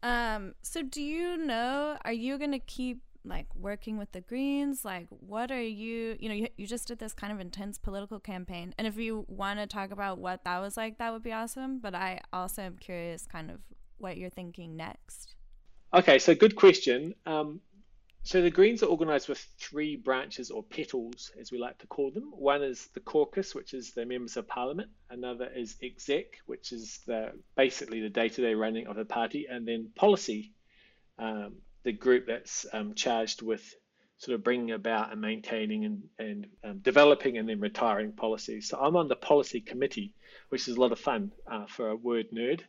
[0.04, 4.86] Um, so do you know, are you going to keep like working with the Greens?
[4.86, 8.20] Like, what are you, you know, you, you just did this kind of intense political
[8.20, 8.76] campaign.
[8.78, 11.80] And if you want to talk about what that was like, that would be awesome.
[11.80, 13.60] But I also am curious kind of
[13.98, 15.36] what you're thinking next.
[15.94, 17.16] Okay, so good question.
[17.26, 17.62] Um,
[18.26, 22.10] so the Greens are organised with three branches or petals, as we like to call
[22.10, 22.32] them.
[22.36, 24.90] One is the caucus, which is the members of parliament.
[25.12, 29.92] Another is exec, which is the basically the day-to-day running of the party, and then
[29.96, 30.54] policy,
[31.20, 33.76] um, the group that's um, charged with
[34.18, 38.70] sort of bringing about and maintaining and, and um, developing and then retiring policies.
[38.70, 40.14] So I'm on the policy committee,
[40.50, 42.62] which is a lot of fun uh, for a word nerd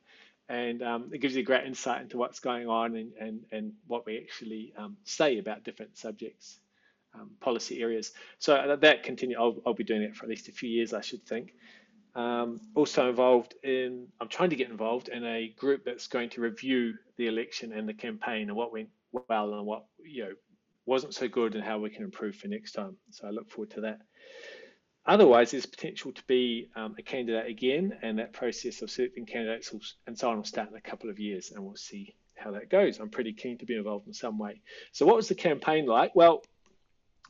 [0.48, 3.72] and um, it gives you a great insight into what's going on and, and, and
[3.86, 6.60] what we actually um, say about different subjects,
[7.14, 8.12] um, policy areas.
[8.38, 9.36] So uh, that continue.
[9.38, 11.54] I'll, I'll be doing it for at least a few years, I should think.
[12.14, 16.40] Um, also involved in, I'm trying to get involved in a group that's going to
[16.40, 18.88] review the election and the campaign and what went
[19.28, 20.32] well and what you know
[20.86, 22.96] wasn't so good and how we can improve for next time.
[23.10, 24.00] So I look forward to that.
[25.06, 29.72] Otherwise, there's potential to be um, a candidate again, and that process of selecting candidates
[29.72, 32.50] will, and so on will start in a couple of years, and we'll see how
[32.50, 32.98] that goes.
[32.98, 34.60] I'm pretty keen to be involved in some way.
[34.90, 36.16] So, what was the campaign like?
[36.16, 36.44] Well,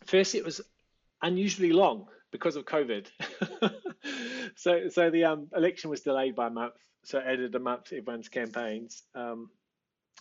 [0.07, 0.63] firstly, it was
[1.21, 3.09] unusually long because of COVID.
[4.57, 7.85] so, so the um, election was delayed by a month, so it added a month
[7.85, 9.03] to everyone's campaigns.
[9.15, 9.51] Um,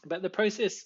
[0.05, 0.85] but the process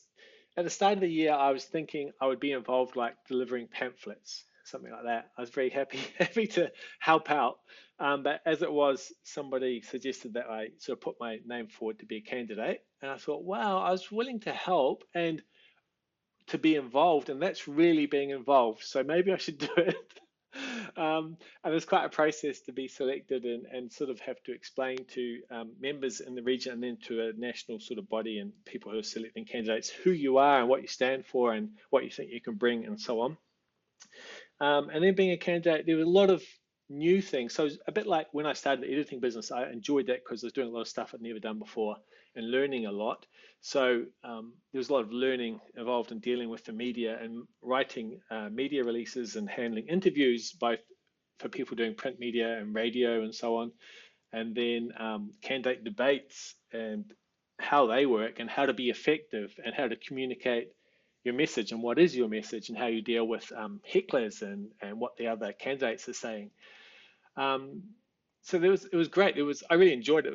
[0.55, 3.67] at the start of the year, I was thinking I would be involved like delivering
[3.67, 5.31] pamphlets something like that.
[5.37, 7.59] I was very happy happy to help out.
[7.99, 11.99] Um, but as it was, somebody suggested that I sort of put my name forward
[11.99, 15.41] to be a candidate, and I thought, wow, I was willing to help and
[16.47, 18.83] to be involved, and that's really being involved.
[18.83, 19.95] So maybe I should do it.
[20.97, 24.51] Um, and it's quite a process to be selected and, and sort of have to
[24.51, 28.39] explain to um, members in the region and then to a national sort of body
[28.39, 31.69] and people who are selecting candidates who you are and what you stand for and
[31.91, 33.37] what you think you can bring and so on.
[34.61, 36.43] Um, and then being a candidate, there were a lot of
[36.89, 37.53] new things.
[37.53, 40.47] So a bit like when I started the editing business, I enjoyed that because I
[40.47, 41.97] was doing a lot of stuff I'd never done before
[42.35, 43.25] and learning a lot.
[43.61, 47.45] So um, there was a lot of learning involved in dealing with the media and
[47.61, 50.79] writing uh, media releases and handling interviews, both
[51.39, 53.71] for people doing print media and radio and so on.
[54.31, 57.05] And then um, candidate debates and
[57.59, 60.69] how they work and how to be effective and how to communicate
[61.23, 64.69] your message and what is your message and how you deal with um, hecklers and,
[64.81, 66.51] and what the other candidates are saying.
[67.35, 67.83] Um,
[68.41, 69.37] so there was, it was great.
[69.37, 70.33] It was I really enjoyed it.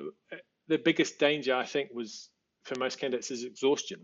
[0.68, 2.29] The biggest danger I think was
[2.64, 4.01] for most candidates is exhaustion.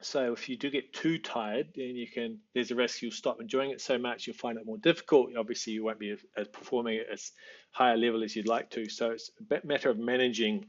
[0.00, 3.40] So if you do get too tired, then you can there's a risk you'll stop
[3.40, 5.30] enjoying it so much you'll find it more difficult.
[5.36, 7.32] Obviously, you won't be as performing at as
[7.70, 8.88] high a level as you'd like to.
[8.88, 10.66] So it's a matter of managing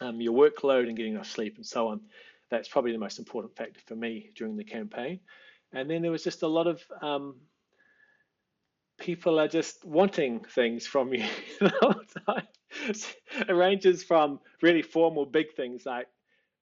[0.00, 2.00] um, your workload and getting enough sleep and so on
[2.50, 5.20] that's probably the most important factor for me during the campaign.
[5.72, 7.36] And then there was just a lot of um,
[8.98, 11.26] people are just wanting things from you
[11.60, 12.46] the whole time.
[12.88, 16.06] it ranges from really formal big things like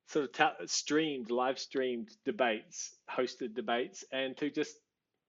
[0.08, 4.76] sort of streamed, live streamed debates, hosted debates, and to just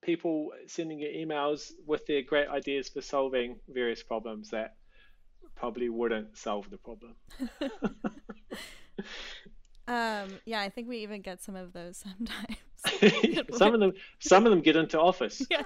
[0.04, 4.76] people sending you emails with their great ideas for solving various problems that
[5.56, 7.16] probably wouldn't solve the problem.
[9.88, 13.48] Um, yeah, I think we even get some of those sometimes.
[13.58, 15.42] some of them, some of them get into office.
[15.50, 15.66] Yes.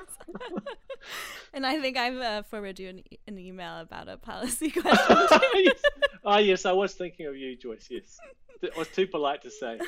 [1.54, 5.18] and I think I've uh, forwarded you an, an, email about a policy question.
[5.56, 5.82] yes.
[6.24, 7.88] Oh yes, I was thinking of you, Joyce.
[7.90, 8.20] Yes,
[8.62, 9.80] it was too polite to say.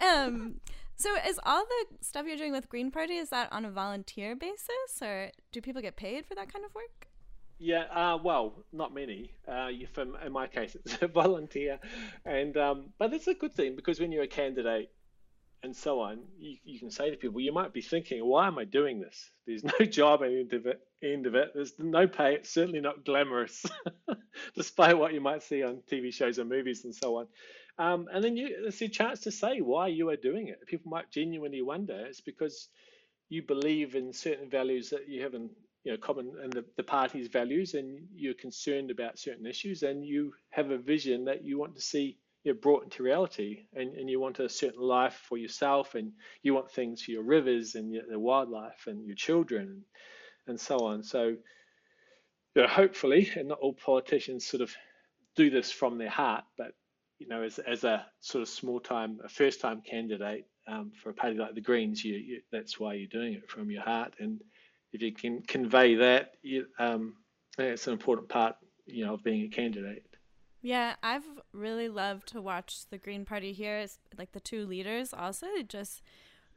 [0.00, 0.60] um.
[0.94, 4.36] So is all the stuff you're doing with Green Party is that on a volunteer
[4.36, 7.08] basis, or do people get paid for that kind of work?
[7.62, 9.30] Yeah, uh, well, not many.
[9.46, 11.78] Uh, from in my case, it's a volunteer,
[12.24, 14.90] and um, but it's a good thing because when you're a candidate
[15.62, 18.58] and so on, you, you can say to people, you might be thinking, why am
[18.58, 19.30] I doing this?
[19.46, 20.80] There's no job at the end of it.
[21.02, 21.52] End of it.
[21.54, 22.34] There's no pay.
[22.36, 23.64] It's certainly not glamorous,
[24.56, 27.28] despite what you might see on TV shows and movies and so on.
[27.78, 30.66] Um, and then you, it's a chance to say why you are doing it.
[30.66, 32.06] People might genuinely wonder.
[32.06, 32.68] It's because
[33.28, 35.50] you believe in certain values that you have in
[35.84, 40.04] you know common and the, the party's values and you're concerned about certain issues and
[40.04, 43.94] you have a vision that you want to see you know, brought into reality and,
[43.94, 47.74] and you want a certain life for yourself and you want things for your rivers
[47.74, 49.82] and your, the wildlife and your children
[50.48, 51.04] and, so on.
[51.04, 51.36] So
[52.54, 54.74] you know, hopefully and not all politicians sort of
[55.36, 56.72] do this from their heart but
[57.18, 61.10] you know as, as a sort of small time a first time candidate um, for
[61.10, 64.12] a party like the greens you, you, that's why you're doing it from your heart
[64.18, 64.42] and
[64.92, 67.14] if you can convey that, you, um,
[67.58, 70.04] it's an important part, you know, of being a candidate.
[70.60, 73.78] Yeah, I've really loved to watch the Green Party here.
[73.78, 76.02] It's like the two leaders also just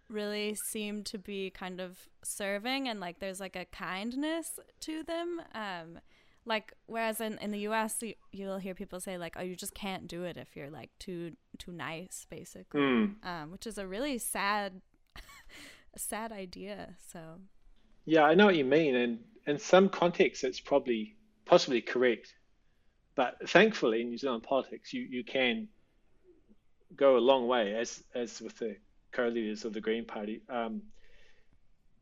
[0.07, 5.41] really seem to be kind of serving and like there's like a kindness to them.
[5.55, 5.99] Um,
[6.45, 9.73] like whereas in, in the US you, you'll hear people say like oh you just
[9.73, 13.25] can't do it if you're like too too nice basically mm.
[13.25, 14.81] um, which is a really sad
[15.97, 17.19] sad idea so
[18.05, 21.15] yeah, I know what you mean, and in some contexts, it's probably
[21.45, 22.33] possibly correct,
[23.15, 25.67] but thankfully in New Zealand politics, you you can
[26.95, 28.77] go a long way, as as with the
[29.11, 30.81] co-leaders of the Green Party, um,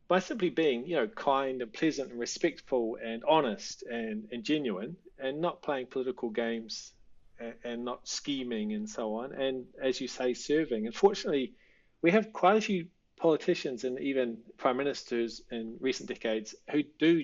[0.08, 4.96] by simply being you know kind and pleasant and respectful and honest and and genuine,
[5.18, 6.92] and not playing political games
[7.38, 10.86] and, and not scheming and so on, and as you say, serving.
[10.86, 11.54] Unfortunately,
[12.02, 17.22] we have quite a few politicians and even prime ministers in recent decades who do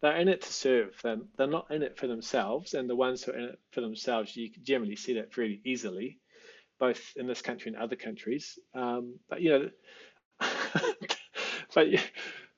[0.00, 1.28] they're in it to serve them.
[1.36, 4.36] They're not in it for themselves and the ones who are in it for themselves
[4.36, 6.18] you can generally see that very easily
[6.78, 8.58] both in this country and other countries.
[8.74, 9.70] Um, but you know
[11.74, 11.88] but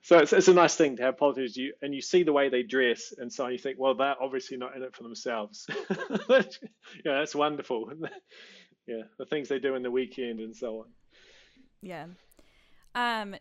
[0.03, 1.57] so it's, it's a nice thing to have politicians.
[1.57, 4.59] You and you see the way they dress and so you think well they're obviously
[4.59, 5.67] not in it for themselves.
[6.29, 7.91] Yeah that's wonderful.
[8.87, 10.87] Yeah the things they do in the weekend and so on.
[11.81, 12.07] Yeah
[12.95, 13.37] um,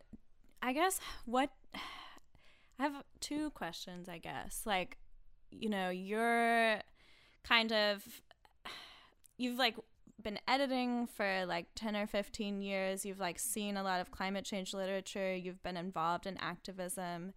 [0.61, 4.61] I guess what I have two questions, I guess.
[4.65, 4.97] Like,
[5.51, 6.79] you know, you're
[7.43, 8.03] kind of
[9.37, 9.75] you've like
[10.21, 13.05] been editing for like 10 or 15 years.
[13.05, 15.33] You've like seen a lot of climate change literature.
[15.33, 17.33] You've been involved in activism.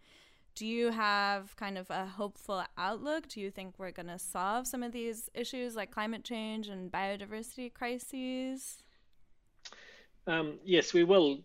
[0.55, 3.29] Do you have kind of a hopeful outlook?
[3.29, 6.93] Do you think we're going to solve some of these issues like climate change and
[6.93, 8.83] biodiversity crises?
[10.27, 11.41] Um, yes, we will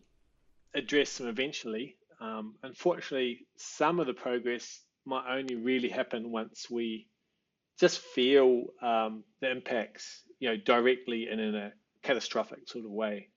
[0.74, 1.96] address them eventually.
[2.20, 7.08] Um, unfortunately, some of the progress might only really happen once we
[7.80, 11.72] just feel um, the impacts, you know, directly and in a
[12.04, 13.30] catastrophic sort of way.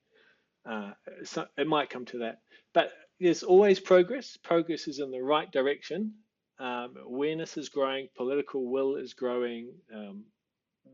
[0.68, 0.92] Uh,
[1.24, 2.38] so it might come to that,
[2.74, 4.36] but there's always progress.
[4.42, 6.14] Progress is in the right direction.
[6.58, 8.08] Um, awareness is growing.
[8.16, 9.72] Political will is growing.
[9.94, 10.24] Um,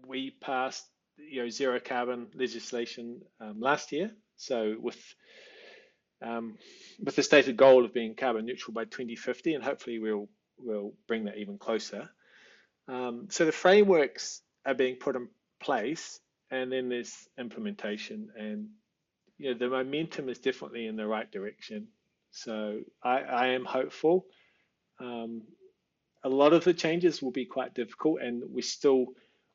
[0.06, 0.84] we passed,
[1.18, 4.10] you know, zero carbon legislation um, last year.
[4.36, 4.98] So with
[6.22, 6.56] um,
[7.02, 11.24] with the stated goal of being carbon neutral by 2050, and hopefully we'll we'll bring
[11.24, 12.08] that even closer.
[12.88, 15.28] Um, so the frameworks are being put in
[15.60, 18.68] place, and then there's implementation, and
[19.38, 21.88] you know the momentum is definitely in the right direction.
[22.30, 24.26] So I, I am hopeful.
[24.98, 25.42] Um,
[26.24, 29.06] a lot of the changes will be quite difficult, and we still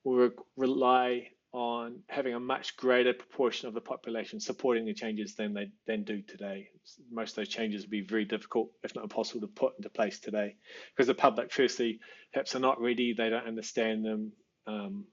[0.04, 5.36] will re- rely on having a much greater proportion of the population supporting the changes
[5.36, 6.70] than they than do today.
[7.12, 10.20] Most of those changes would be very difficult, if not impossible, to put into place
[10.20, 10.56] today,
[10.96, 12.00] because the public, firstly,
[12.32, 14.32] perhaps are not ready, they don't understand them,
[14.66, 15.06] um,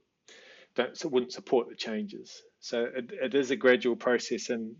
[0.77, 2.40] don't so wouldn't support the changes.
[2.61, 4.77] So it, it is a gradual process, and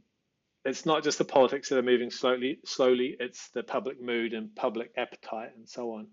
[0.64, 2.61] it's not just the politics that are moving slowly.
[2.64, 6.07] Slowly, it's the public mood and public appetite, and so on.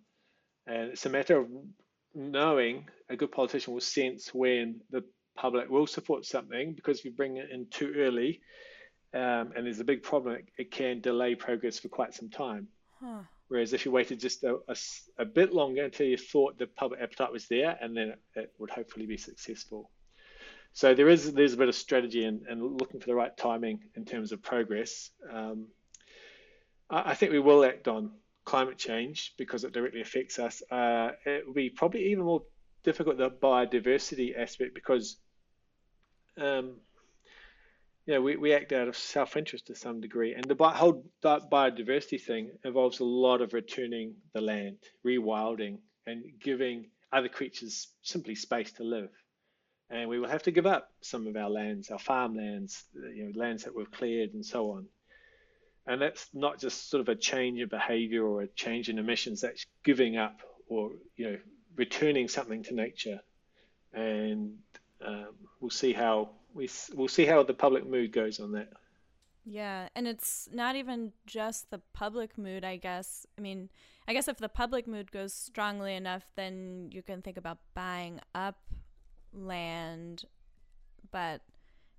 [0.65, 1.47] And it's a matter of
[2.15, 5.03] knowing a good politician will sense when the
[5.35, 8.41] public will support something because if you bring it in too early
[9.13, 12.67] um, and there's a big problem, it, it, can delay progress for quite some time.
[12.99, 13.19] Huh.
[13.47, 14.75] Whereas if you waited just a, a,
[15.19, 18.53] a, bit longer until you thought the public appetite was there, and then it, it
[18.57, 19.89] would hopefully be successful.
[20.73, 23.79] So there is there's a bit of strategy and, and looking for the right timing
[23.95, 25.11] in terms of progress.
[25.31, 25.67] Um,
[26.89, 28.11] I, I, think we will act on
[28.43, 30.61] climate change because it directly affects us.
[30.69, 32.43] Uh, it will be probably even more
[32.83, 35.17] difficult the biodiversity aspect because
[36.39, 36.75] um,
[38.05, 42.51] yeah, we, we act out of self-interest to some degree, and the whole biodiversity thing
[42.63, 48.83] involves a lot of returning the land, rewilding, and giving other creatures simply space to
[48.83, 49.09] live.
[49.89, 53.39] And we will have to give up some of our lands, our farmlands, you know,
[53.39, 54.85] lands that we've cleared and so on.
[55.87, 59.41] And that's not just sort of a change in behavior or a change in emissions,
[59.41, 61.37] that's giving up or, you know,
[61.75, 63.19] returning something to nature.
[63.93, 64.57] And
[65.03, 68.69] um, we'll see how we we'll see how the public mood goes on that.
[69.45, 73.27] Yeah, and it's not even just the public mood, I guess.
[73.37, 73.69] I mean,
[74.07, 78.19] I guess if the public mood goes strongly enough, then you can think about buying
[78.33, 78.57] up
[79.31, 80.25] land.
[81.11, 81.41] But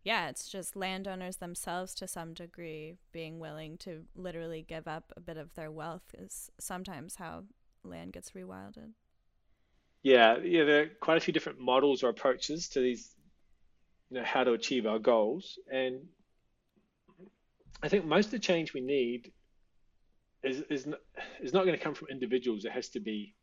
[0.03, 5.21] yeah, it's just landowners themselves to some degree being willing to literally give up a
[5.21, 7.45] bit of their wealth is sometimes how
[7.85, 8.93] land gets rewilded.
[10.03, 13.11] Yeah, yeah, there are quite a few different models or approaches to these,
[14.11, 15.59] you know, how to achieve our goals.
[15.73, 16.01] And
[17.83, 19.33] I think most of the change we need
[20.43, 21.01] is is not,
[21.41, 22.65] is not going to come from individuals.
[22.65, 23.35] It has to be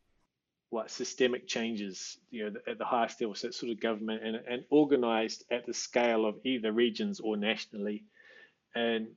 [0.70, 4.36] what systemic changes, you know, at the highest level, so it's sort of government and,
[4.36, 8.04] and organized at the scale of either regions or nationally.
[8.74, 9.08] And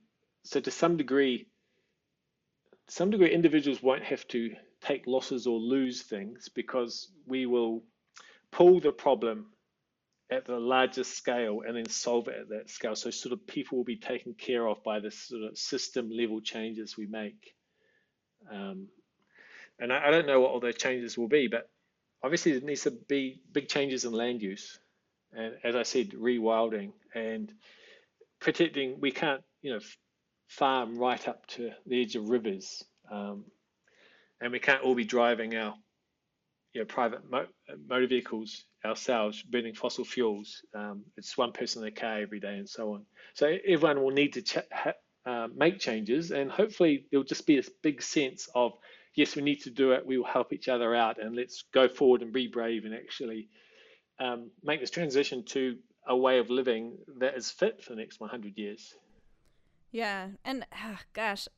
[0.44, 1.48] so to some degree,
[2.86, 7.82] some degree, individuals won't have to take losses or lose things because we will
[8.50, 9.46] pull the problem
[10.30, 12.94] at the largest scale and then solve it at that scale.
[12.94, 16.40] So sort of people will be taken care of by the sort of system level
[16.40, 17.54] changes we make.
[18.50, 18.88] Um,
[19.78, 21.68] and I, I, don't know what all those changes will be, but
[22.22, 24.78] obviously there needs to be big changes in land use.
[25.32, 27.52] And as I said, rewilding and
[28.40, 29.80] protecting, we can't, you know,
[30.46, 32.84] farm right up to the edge of rivers.
[33.10, 33.44] Um,
[34.40, 35.74] and we can't all be driving our
[36.72, 37.46] you know, private mo-
[37.88, 40.62] motor vehicles ourselves, burning fossil fuels.
[40.74, 43.06] Um, it's one person in the car every day, and so on.
[43.34, 44.58] So everyone will need to ch-
[45.26, 48.72] uh, make changes, and hopefully there'll just be this big sense of
[49.14, 50.06] yes, we need to do it.
[50.06, 53.48] We will help each other out, and let's go forward and be brave and actually
[54.20, 58.20] um, make this transition to a way of living that is fit for the next
[58.20, 58.94] 100 years.
[59.90, 61.48] Yeah, and oh, gosh,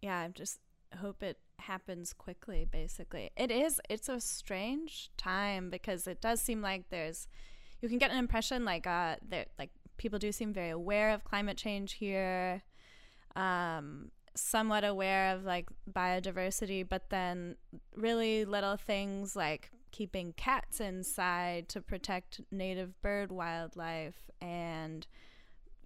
[0.00, 0.60] yeah, I just
[1.00, 3.30] hope it happens quickly basically.
[3.36, 7.28] It is it's a strange time because it does seem like there's
[7.80, 11.24] you can get an impression like uh that like people do seem very aware of
[11.24, 12.62] climate change here
[13.34, 17.56] um somewhat aware of like biodiversity but then
[17.94, 25.06] really little things like keeping cats inside to protect native bird wildlife and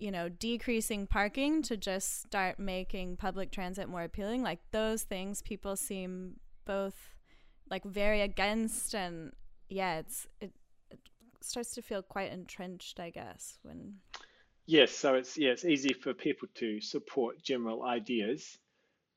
[0.01, 4.43] you know, decreasing parking to just start making public transit more appealing.
[4.43, 6.95] Like those things people seem both
[7.69, 9.33] like very against and
[9.69, 10.53] yeah, it's it,
[10.91, 10.99] it
[11.41, 13.95] starts to feel quite entrenched, I guess, when
[14.67, 18.57] Yes, so it's yeah, it's easy for people to support general ideas,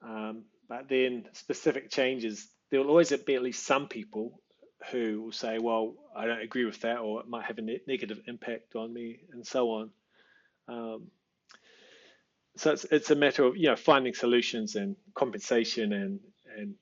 [0.01, 2.47] um, but then specific changes.
[2.71, 4.41] There will always be at least some people
[4.91, 7.81] who will say, "Well, I don't agree with that," or it might have a ne-
[7.87, 9.91] negative impact on me, and so on.
[10.67, 11.07] Um,
[12.55, 16.19] so it's it's a matter of you know finding solutions and compensation and
[16.57, 16.75] and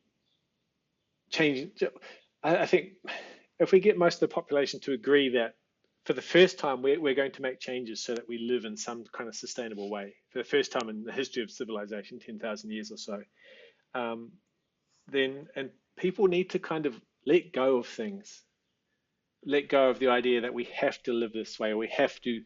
[1.30, 1.72] changing.
[2.44, 2.94] I, I think
[3.60, 5.56] if we get most of the population to agree that
[6.06, 8.76] for the first time we're, we're going to make changes so that we live in
[8.76, 12.72] some kind of sustainable way for the first time in the history of civilization 10,000
[12.72, 13.22] years or so
[13.94, 14.32] um,
[15.08, 18.42] then and people need to kind of let go of things
[19.46, 22.20] let go of the idea that we have to live this way or we have
[22.22, 22.42] to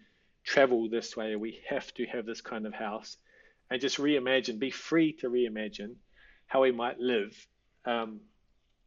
[0.45, 3.17] travel this way, we have to have this kind of house,
[3.69, 5.95] and just reimagine, be free to reimagine
[6.47, 7.33] how we might live
[7.85, 8.21] um,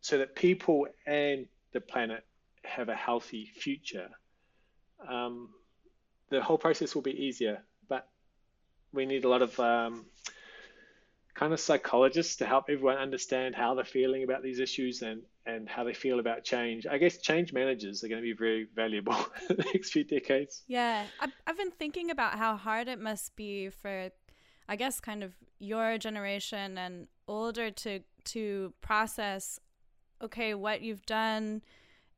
[0.00, 2.24] so that people and the planet
[2.64, 4.08] have a healthy future.
[5.08, 5.50] Um,
[6.30, 8.08] the whole process will be easier, but
[8.92, 10.06] we need a lot of um,
[11.38, 15.68] kind of psychologists to help everyone understand how they're feeling about these issues and and
[15.68, 16.84] how they feel about change.
[16.86, 19.14] I guess change managers are going to be very valuable
[19.50, 20.64] in the next few decades.
[20.66, 24.10] Yeah, I've, I've been thinking about how hard it must be for,
[24.68, 29.60] I guess, kind of your generation and older to to process.
[30.20, 31.62] Okay, what you've done,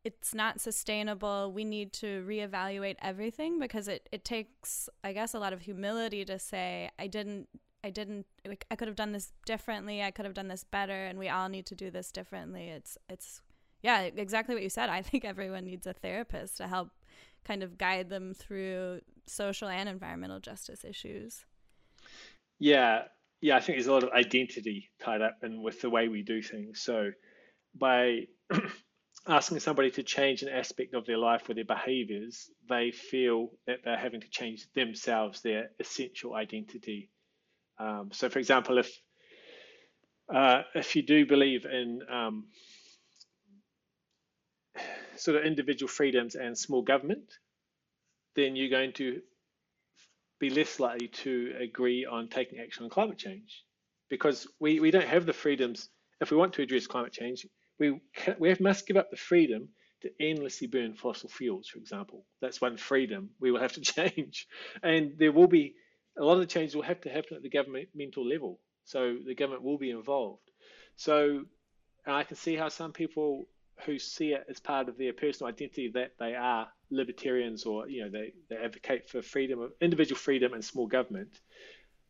[0.02, 1.52] it's not sustainable.
[1.52, 6.24] We need to reevaluate everything because it it takes, I guess, a lot of humility
[6.24, 7.48] to say I didn't
[7.82, 10.02] I didn't like I could have done this differently.
[10.02, 12.68] I could have done this better and we all need to do this differently.
[12.68, 13.42] It's it's
[13.82, 14.88] yeah, exactly what you said.
[14.90, 16.90] I think everyone needs a therapist to help
[17.44, 21.44] kind of guide them through social and environmental justice issues.
[22.58, 23.04] Yeah.
[23.42, 26.22] Yeah, I think there's a lot of identity tied up in with the way we
[26.22, 26.82] do things.
[26.82, 27.10] So
[27.74, 28.26] by
[29.26, 33.78] asking somebody to change an aspect of their life or their behaviors, they feel that
[33.82, 37.08] they're having to change themselves, their essential identity
[37.80, 38.92] um, so, for example, if
[40.32, 42.46] uh, if you do believe in um,
[45.16, 47.32] sort of individual freedoms and small government,
[48.36, 49.20] then you're going to
[50.40, 53.64] be less likely to agree on taking action on climate change
[54.08, 55.88] because we, we don't have the freedoms.
[56.20, 57.46] If we want to address climate change,
[57.78, 58.00] we,
[58.38, 59.68] we have, must give up the freedom
[60.02, 62.24] to endlessly burn fossil fuels, for example.
[62.40, 64.46] That's one freedom we will have to change.
[64.82, 65.74] And there will be
[66.18, 68.58] a lot of the changes will have to happen at the governmental level.
[68.84, 70.50] So the government will be involved.
[70.96, 71.44] So
[72.06, 73.46] I can see how some people
[73.84, 78.02] who see it as part of their personal identity that they are libertarians or you
[78.02, 81.40] know they, they advocate for freedom of individual freedom and small government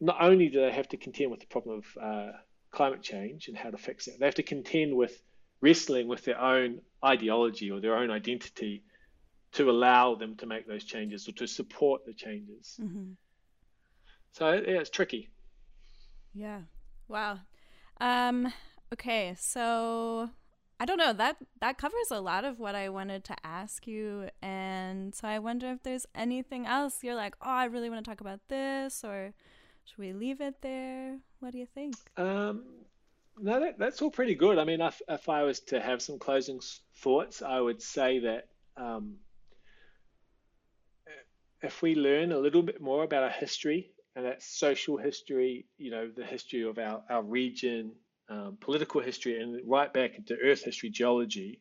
[0.01, 2.33] not only do they have to contend with the problem of uh,
[2.71, 5.23] climate change and how to fix it they have to contend with
[5.61, 8.83] wrestling with their own ideology or their own identity
[9.53, 13.13] to allow them to make those changes or to support the changes mm-hmm.
[14.33, 15.31] So yeah it's tricky
[16.35, 16.61] yeah
[17.09, 17.39] wow
[18.01, 18.53] um
[18.93, 20.31] okay so
[20.81, 24.31] I don't know that that covers a lot of what I wanted to ask you,
[24.41, 28.11] and so I wonder if there's anything else you're like, oh, I really want to
[28.11, 29.35] talk about this, or
[29.85, 31.19] should we leave it there?
[31.41, 31.97] What do you think?
[32.17, 32.65] Um,
[33.39, 34.57] no, that, that's all pretty good.
[34.57, 36.61] I mean, if, if I was to have some closing
[36.97, 39.17] thoughts, I would say that um,
[41.63, 45.91] if we learn a little bit more about our history and that social history, you
[45.91, 47.93] know, the history of our, our region,
[48.29, 51.61] um, political history and right back into Earth history, geology,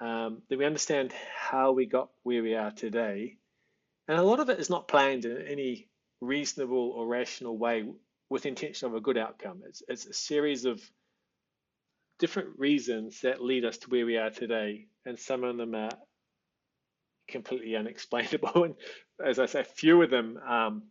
[0.00, 3.36] um, then we understand how we got where we are today.
[4.08, 5.88] And a lot of it is not planned in any
[6.20, 7.84] reasonable or rational way
[8.28, 9.62] with intention of a good outcome.
[9.66, 10.80] It's, it's a series of
[12.18, 15.90] different reasons that lead us to where we are today, and some of them are
[17.28, 18.64] completely unexplainable.
[18.64, 18.74] And
[19.24, 20.82] as I say, few of them um,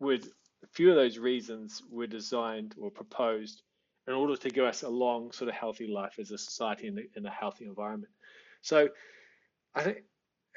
[0.00, 3.62] would, a few of those reasons were designed or proposed
[4.06, 6.98] in order to give us a long, sort of healthy life as a society in,
[7.16, 8.12] in a healthy environment.
[8.62, 8.88] So
[9.74, 9.98] I think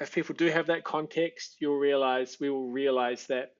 [0.00, 3.54] if people do have that context, you'll realize, we will realize that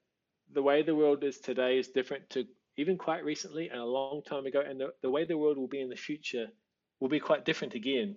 [0.53, 2.45] the way the world is today is different to
[2.77, 4.63] even quite recently and a long time ago.
[4.67, 6.47] And the, the way the world will be in the future
[7.01, 8.17] will be quite different again,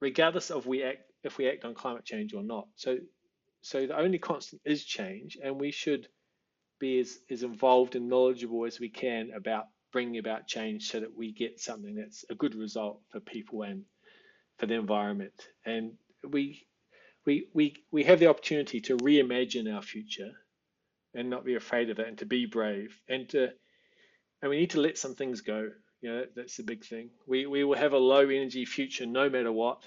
[0.00, 2.66] regardless of we act if we act on climate change or not.
[2.76, 2.98] So
[3.62, 6.06] so the only constant is change, and we should
[6.84, 11.16] be as, as involved and knowledgeable as we can about bringing about change so that
[11.16, 13.84] we get something that's a good result for people and
[14.58, 15.48] for the environment.
[15.64, 15.92] And
[16.28, 16.66] we
[17.24, 20.32] we we we have the opportunity to reimagine our future
[21.14, 23.48] and not be afraid of it and to be brave and to
[24.42, 25.70] and we need to let some things go.
[26.02, 27.10] You know, that's the big thing.
[27.26, 29.82] We we will have a low energy future no matter what.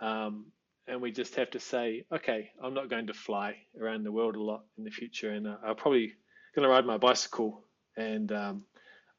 [0.00, 0.46] Um,
[0.86, 4.36] and we just have to say, okay, I'm not going to fly around the world
[4.36, 6.12] a lot in the future, and uh, I'll probably
[6.54, 7.62] going to ride my bicycle
[7.96, 8.64] and um,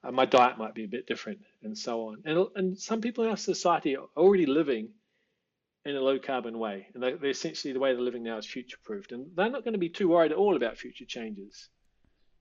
[0.05, 2.21] uh, my diet might be a bit different, and so on.
[2.25, 4.89] And, and some people in our society are already living
[5.85, 8.45] in a low carbon way, and they're, they're essentially the way they're living now is
[8.45, 11.69] future proofed, and they're not going to be too worried at all about future changes.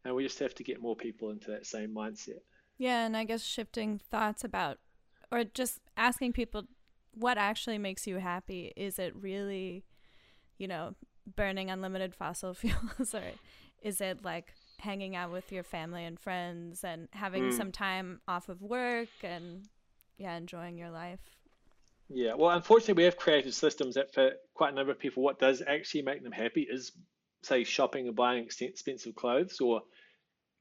[0.05, 2.41] And we just have to get more people into that same mindset.
[2.77, 4.79] Yeah, and I guess shifting thoughts about,
[5.33, 6.65] or just asking people
[7.15, 8.73] what actually makes you happy.
[8.77, 9.85] Is it really,
[10.59, 10.95] you know,
[11.37, 13.23] burning unlimited fossil fuels, or
[13.83, 14.53] is it like
[14.85, 17.57] hanging out with your family and friends and having mm.
[17.57, 19.67] some time off of work and
[20.19, 21.21] yeah, enjoying your life.
[22.09, 25.41] Yeah, well, unfortunately, we have created systems that for quite a number of people, what
[25.41, 26.93] does actually make them happy is,
[27.43, 29.83] say, shopping or buying expensive clothes or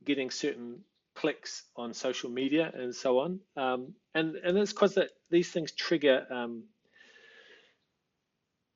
[0.05, 0.79] getting certain
[1.15, 3.39] clicks on social media and so on.
[3.57, 6.63] Um, and and it's because that these things trigger um,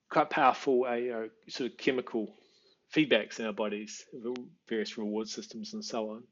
[0.09, 2.33] quite powerful uh, you know, sort of chemical
[2.93, 4.05] feedbacks in our bodies,
[4.67, 6.23] various reward systems, and so on.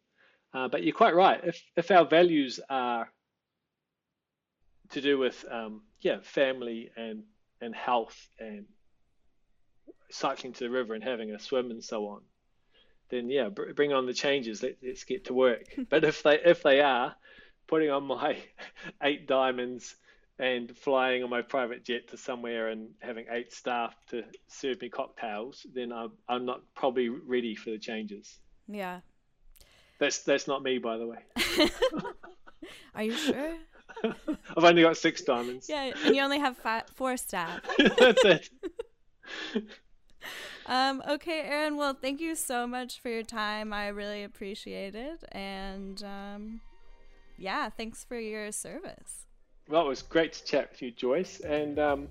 [0.53, 1.41] Uh, but you're quite right.
[1.43, 3.11] If if our values are
[4.91, 7.23] to do with um, yeah family and
[7.61, 8.65] and health and
[10.11, 12.21] cycling to the river and having a swim and so on,
[13.09, 14.63] then yeah, br- bring on the changes.
[14.63, 15.63] Let, let's get to work.
[15.89, 17.15] but if they if they are
[17.67, 18.37] putting on my
[19.03, 19.95] eight diamonds
[20.37, 24.89] and flying on my private jet to somewhere and having eight staff to serve me
[24.89, 28.39] cocktails, then I'm, I'm not probably ready for the changes.
[28.67, 28.99] Yeah.
[29.97, 31.19] That's that's not me, by the way.
[32.95, 33.55] Are you sure?
[34.03, 35.67] I've only got six diamonds.
[35.69, 37.61] Yeah, and you only have five, four staff.
[37.97, 38.49] that's it.
[40.65, 41.77] Um, okay, Aaron.
[41.77, 43.71] Well, thank you so much for your time.
[43.71, 46.61] I really appreciate it, and um,
[47.37, 49.24] yeah, thanks for your service.
[49.67, 51.39] Well, it was great to chat with you, Joyce.
[51.39, 52.07] And um,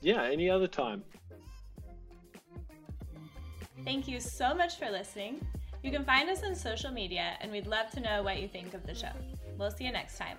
[0.00, 1.02] yeah, any other time.
[3.84, 5.40] Thank you so much for listening.
[5.82, 8.74] You can find us on social media, and we'd love to know what you think
[8.74, 9.12] of the show.
[9.58, 10.36] We'll see you next time.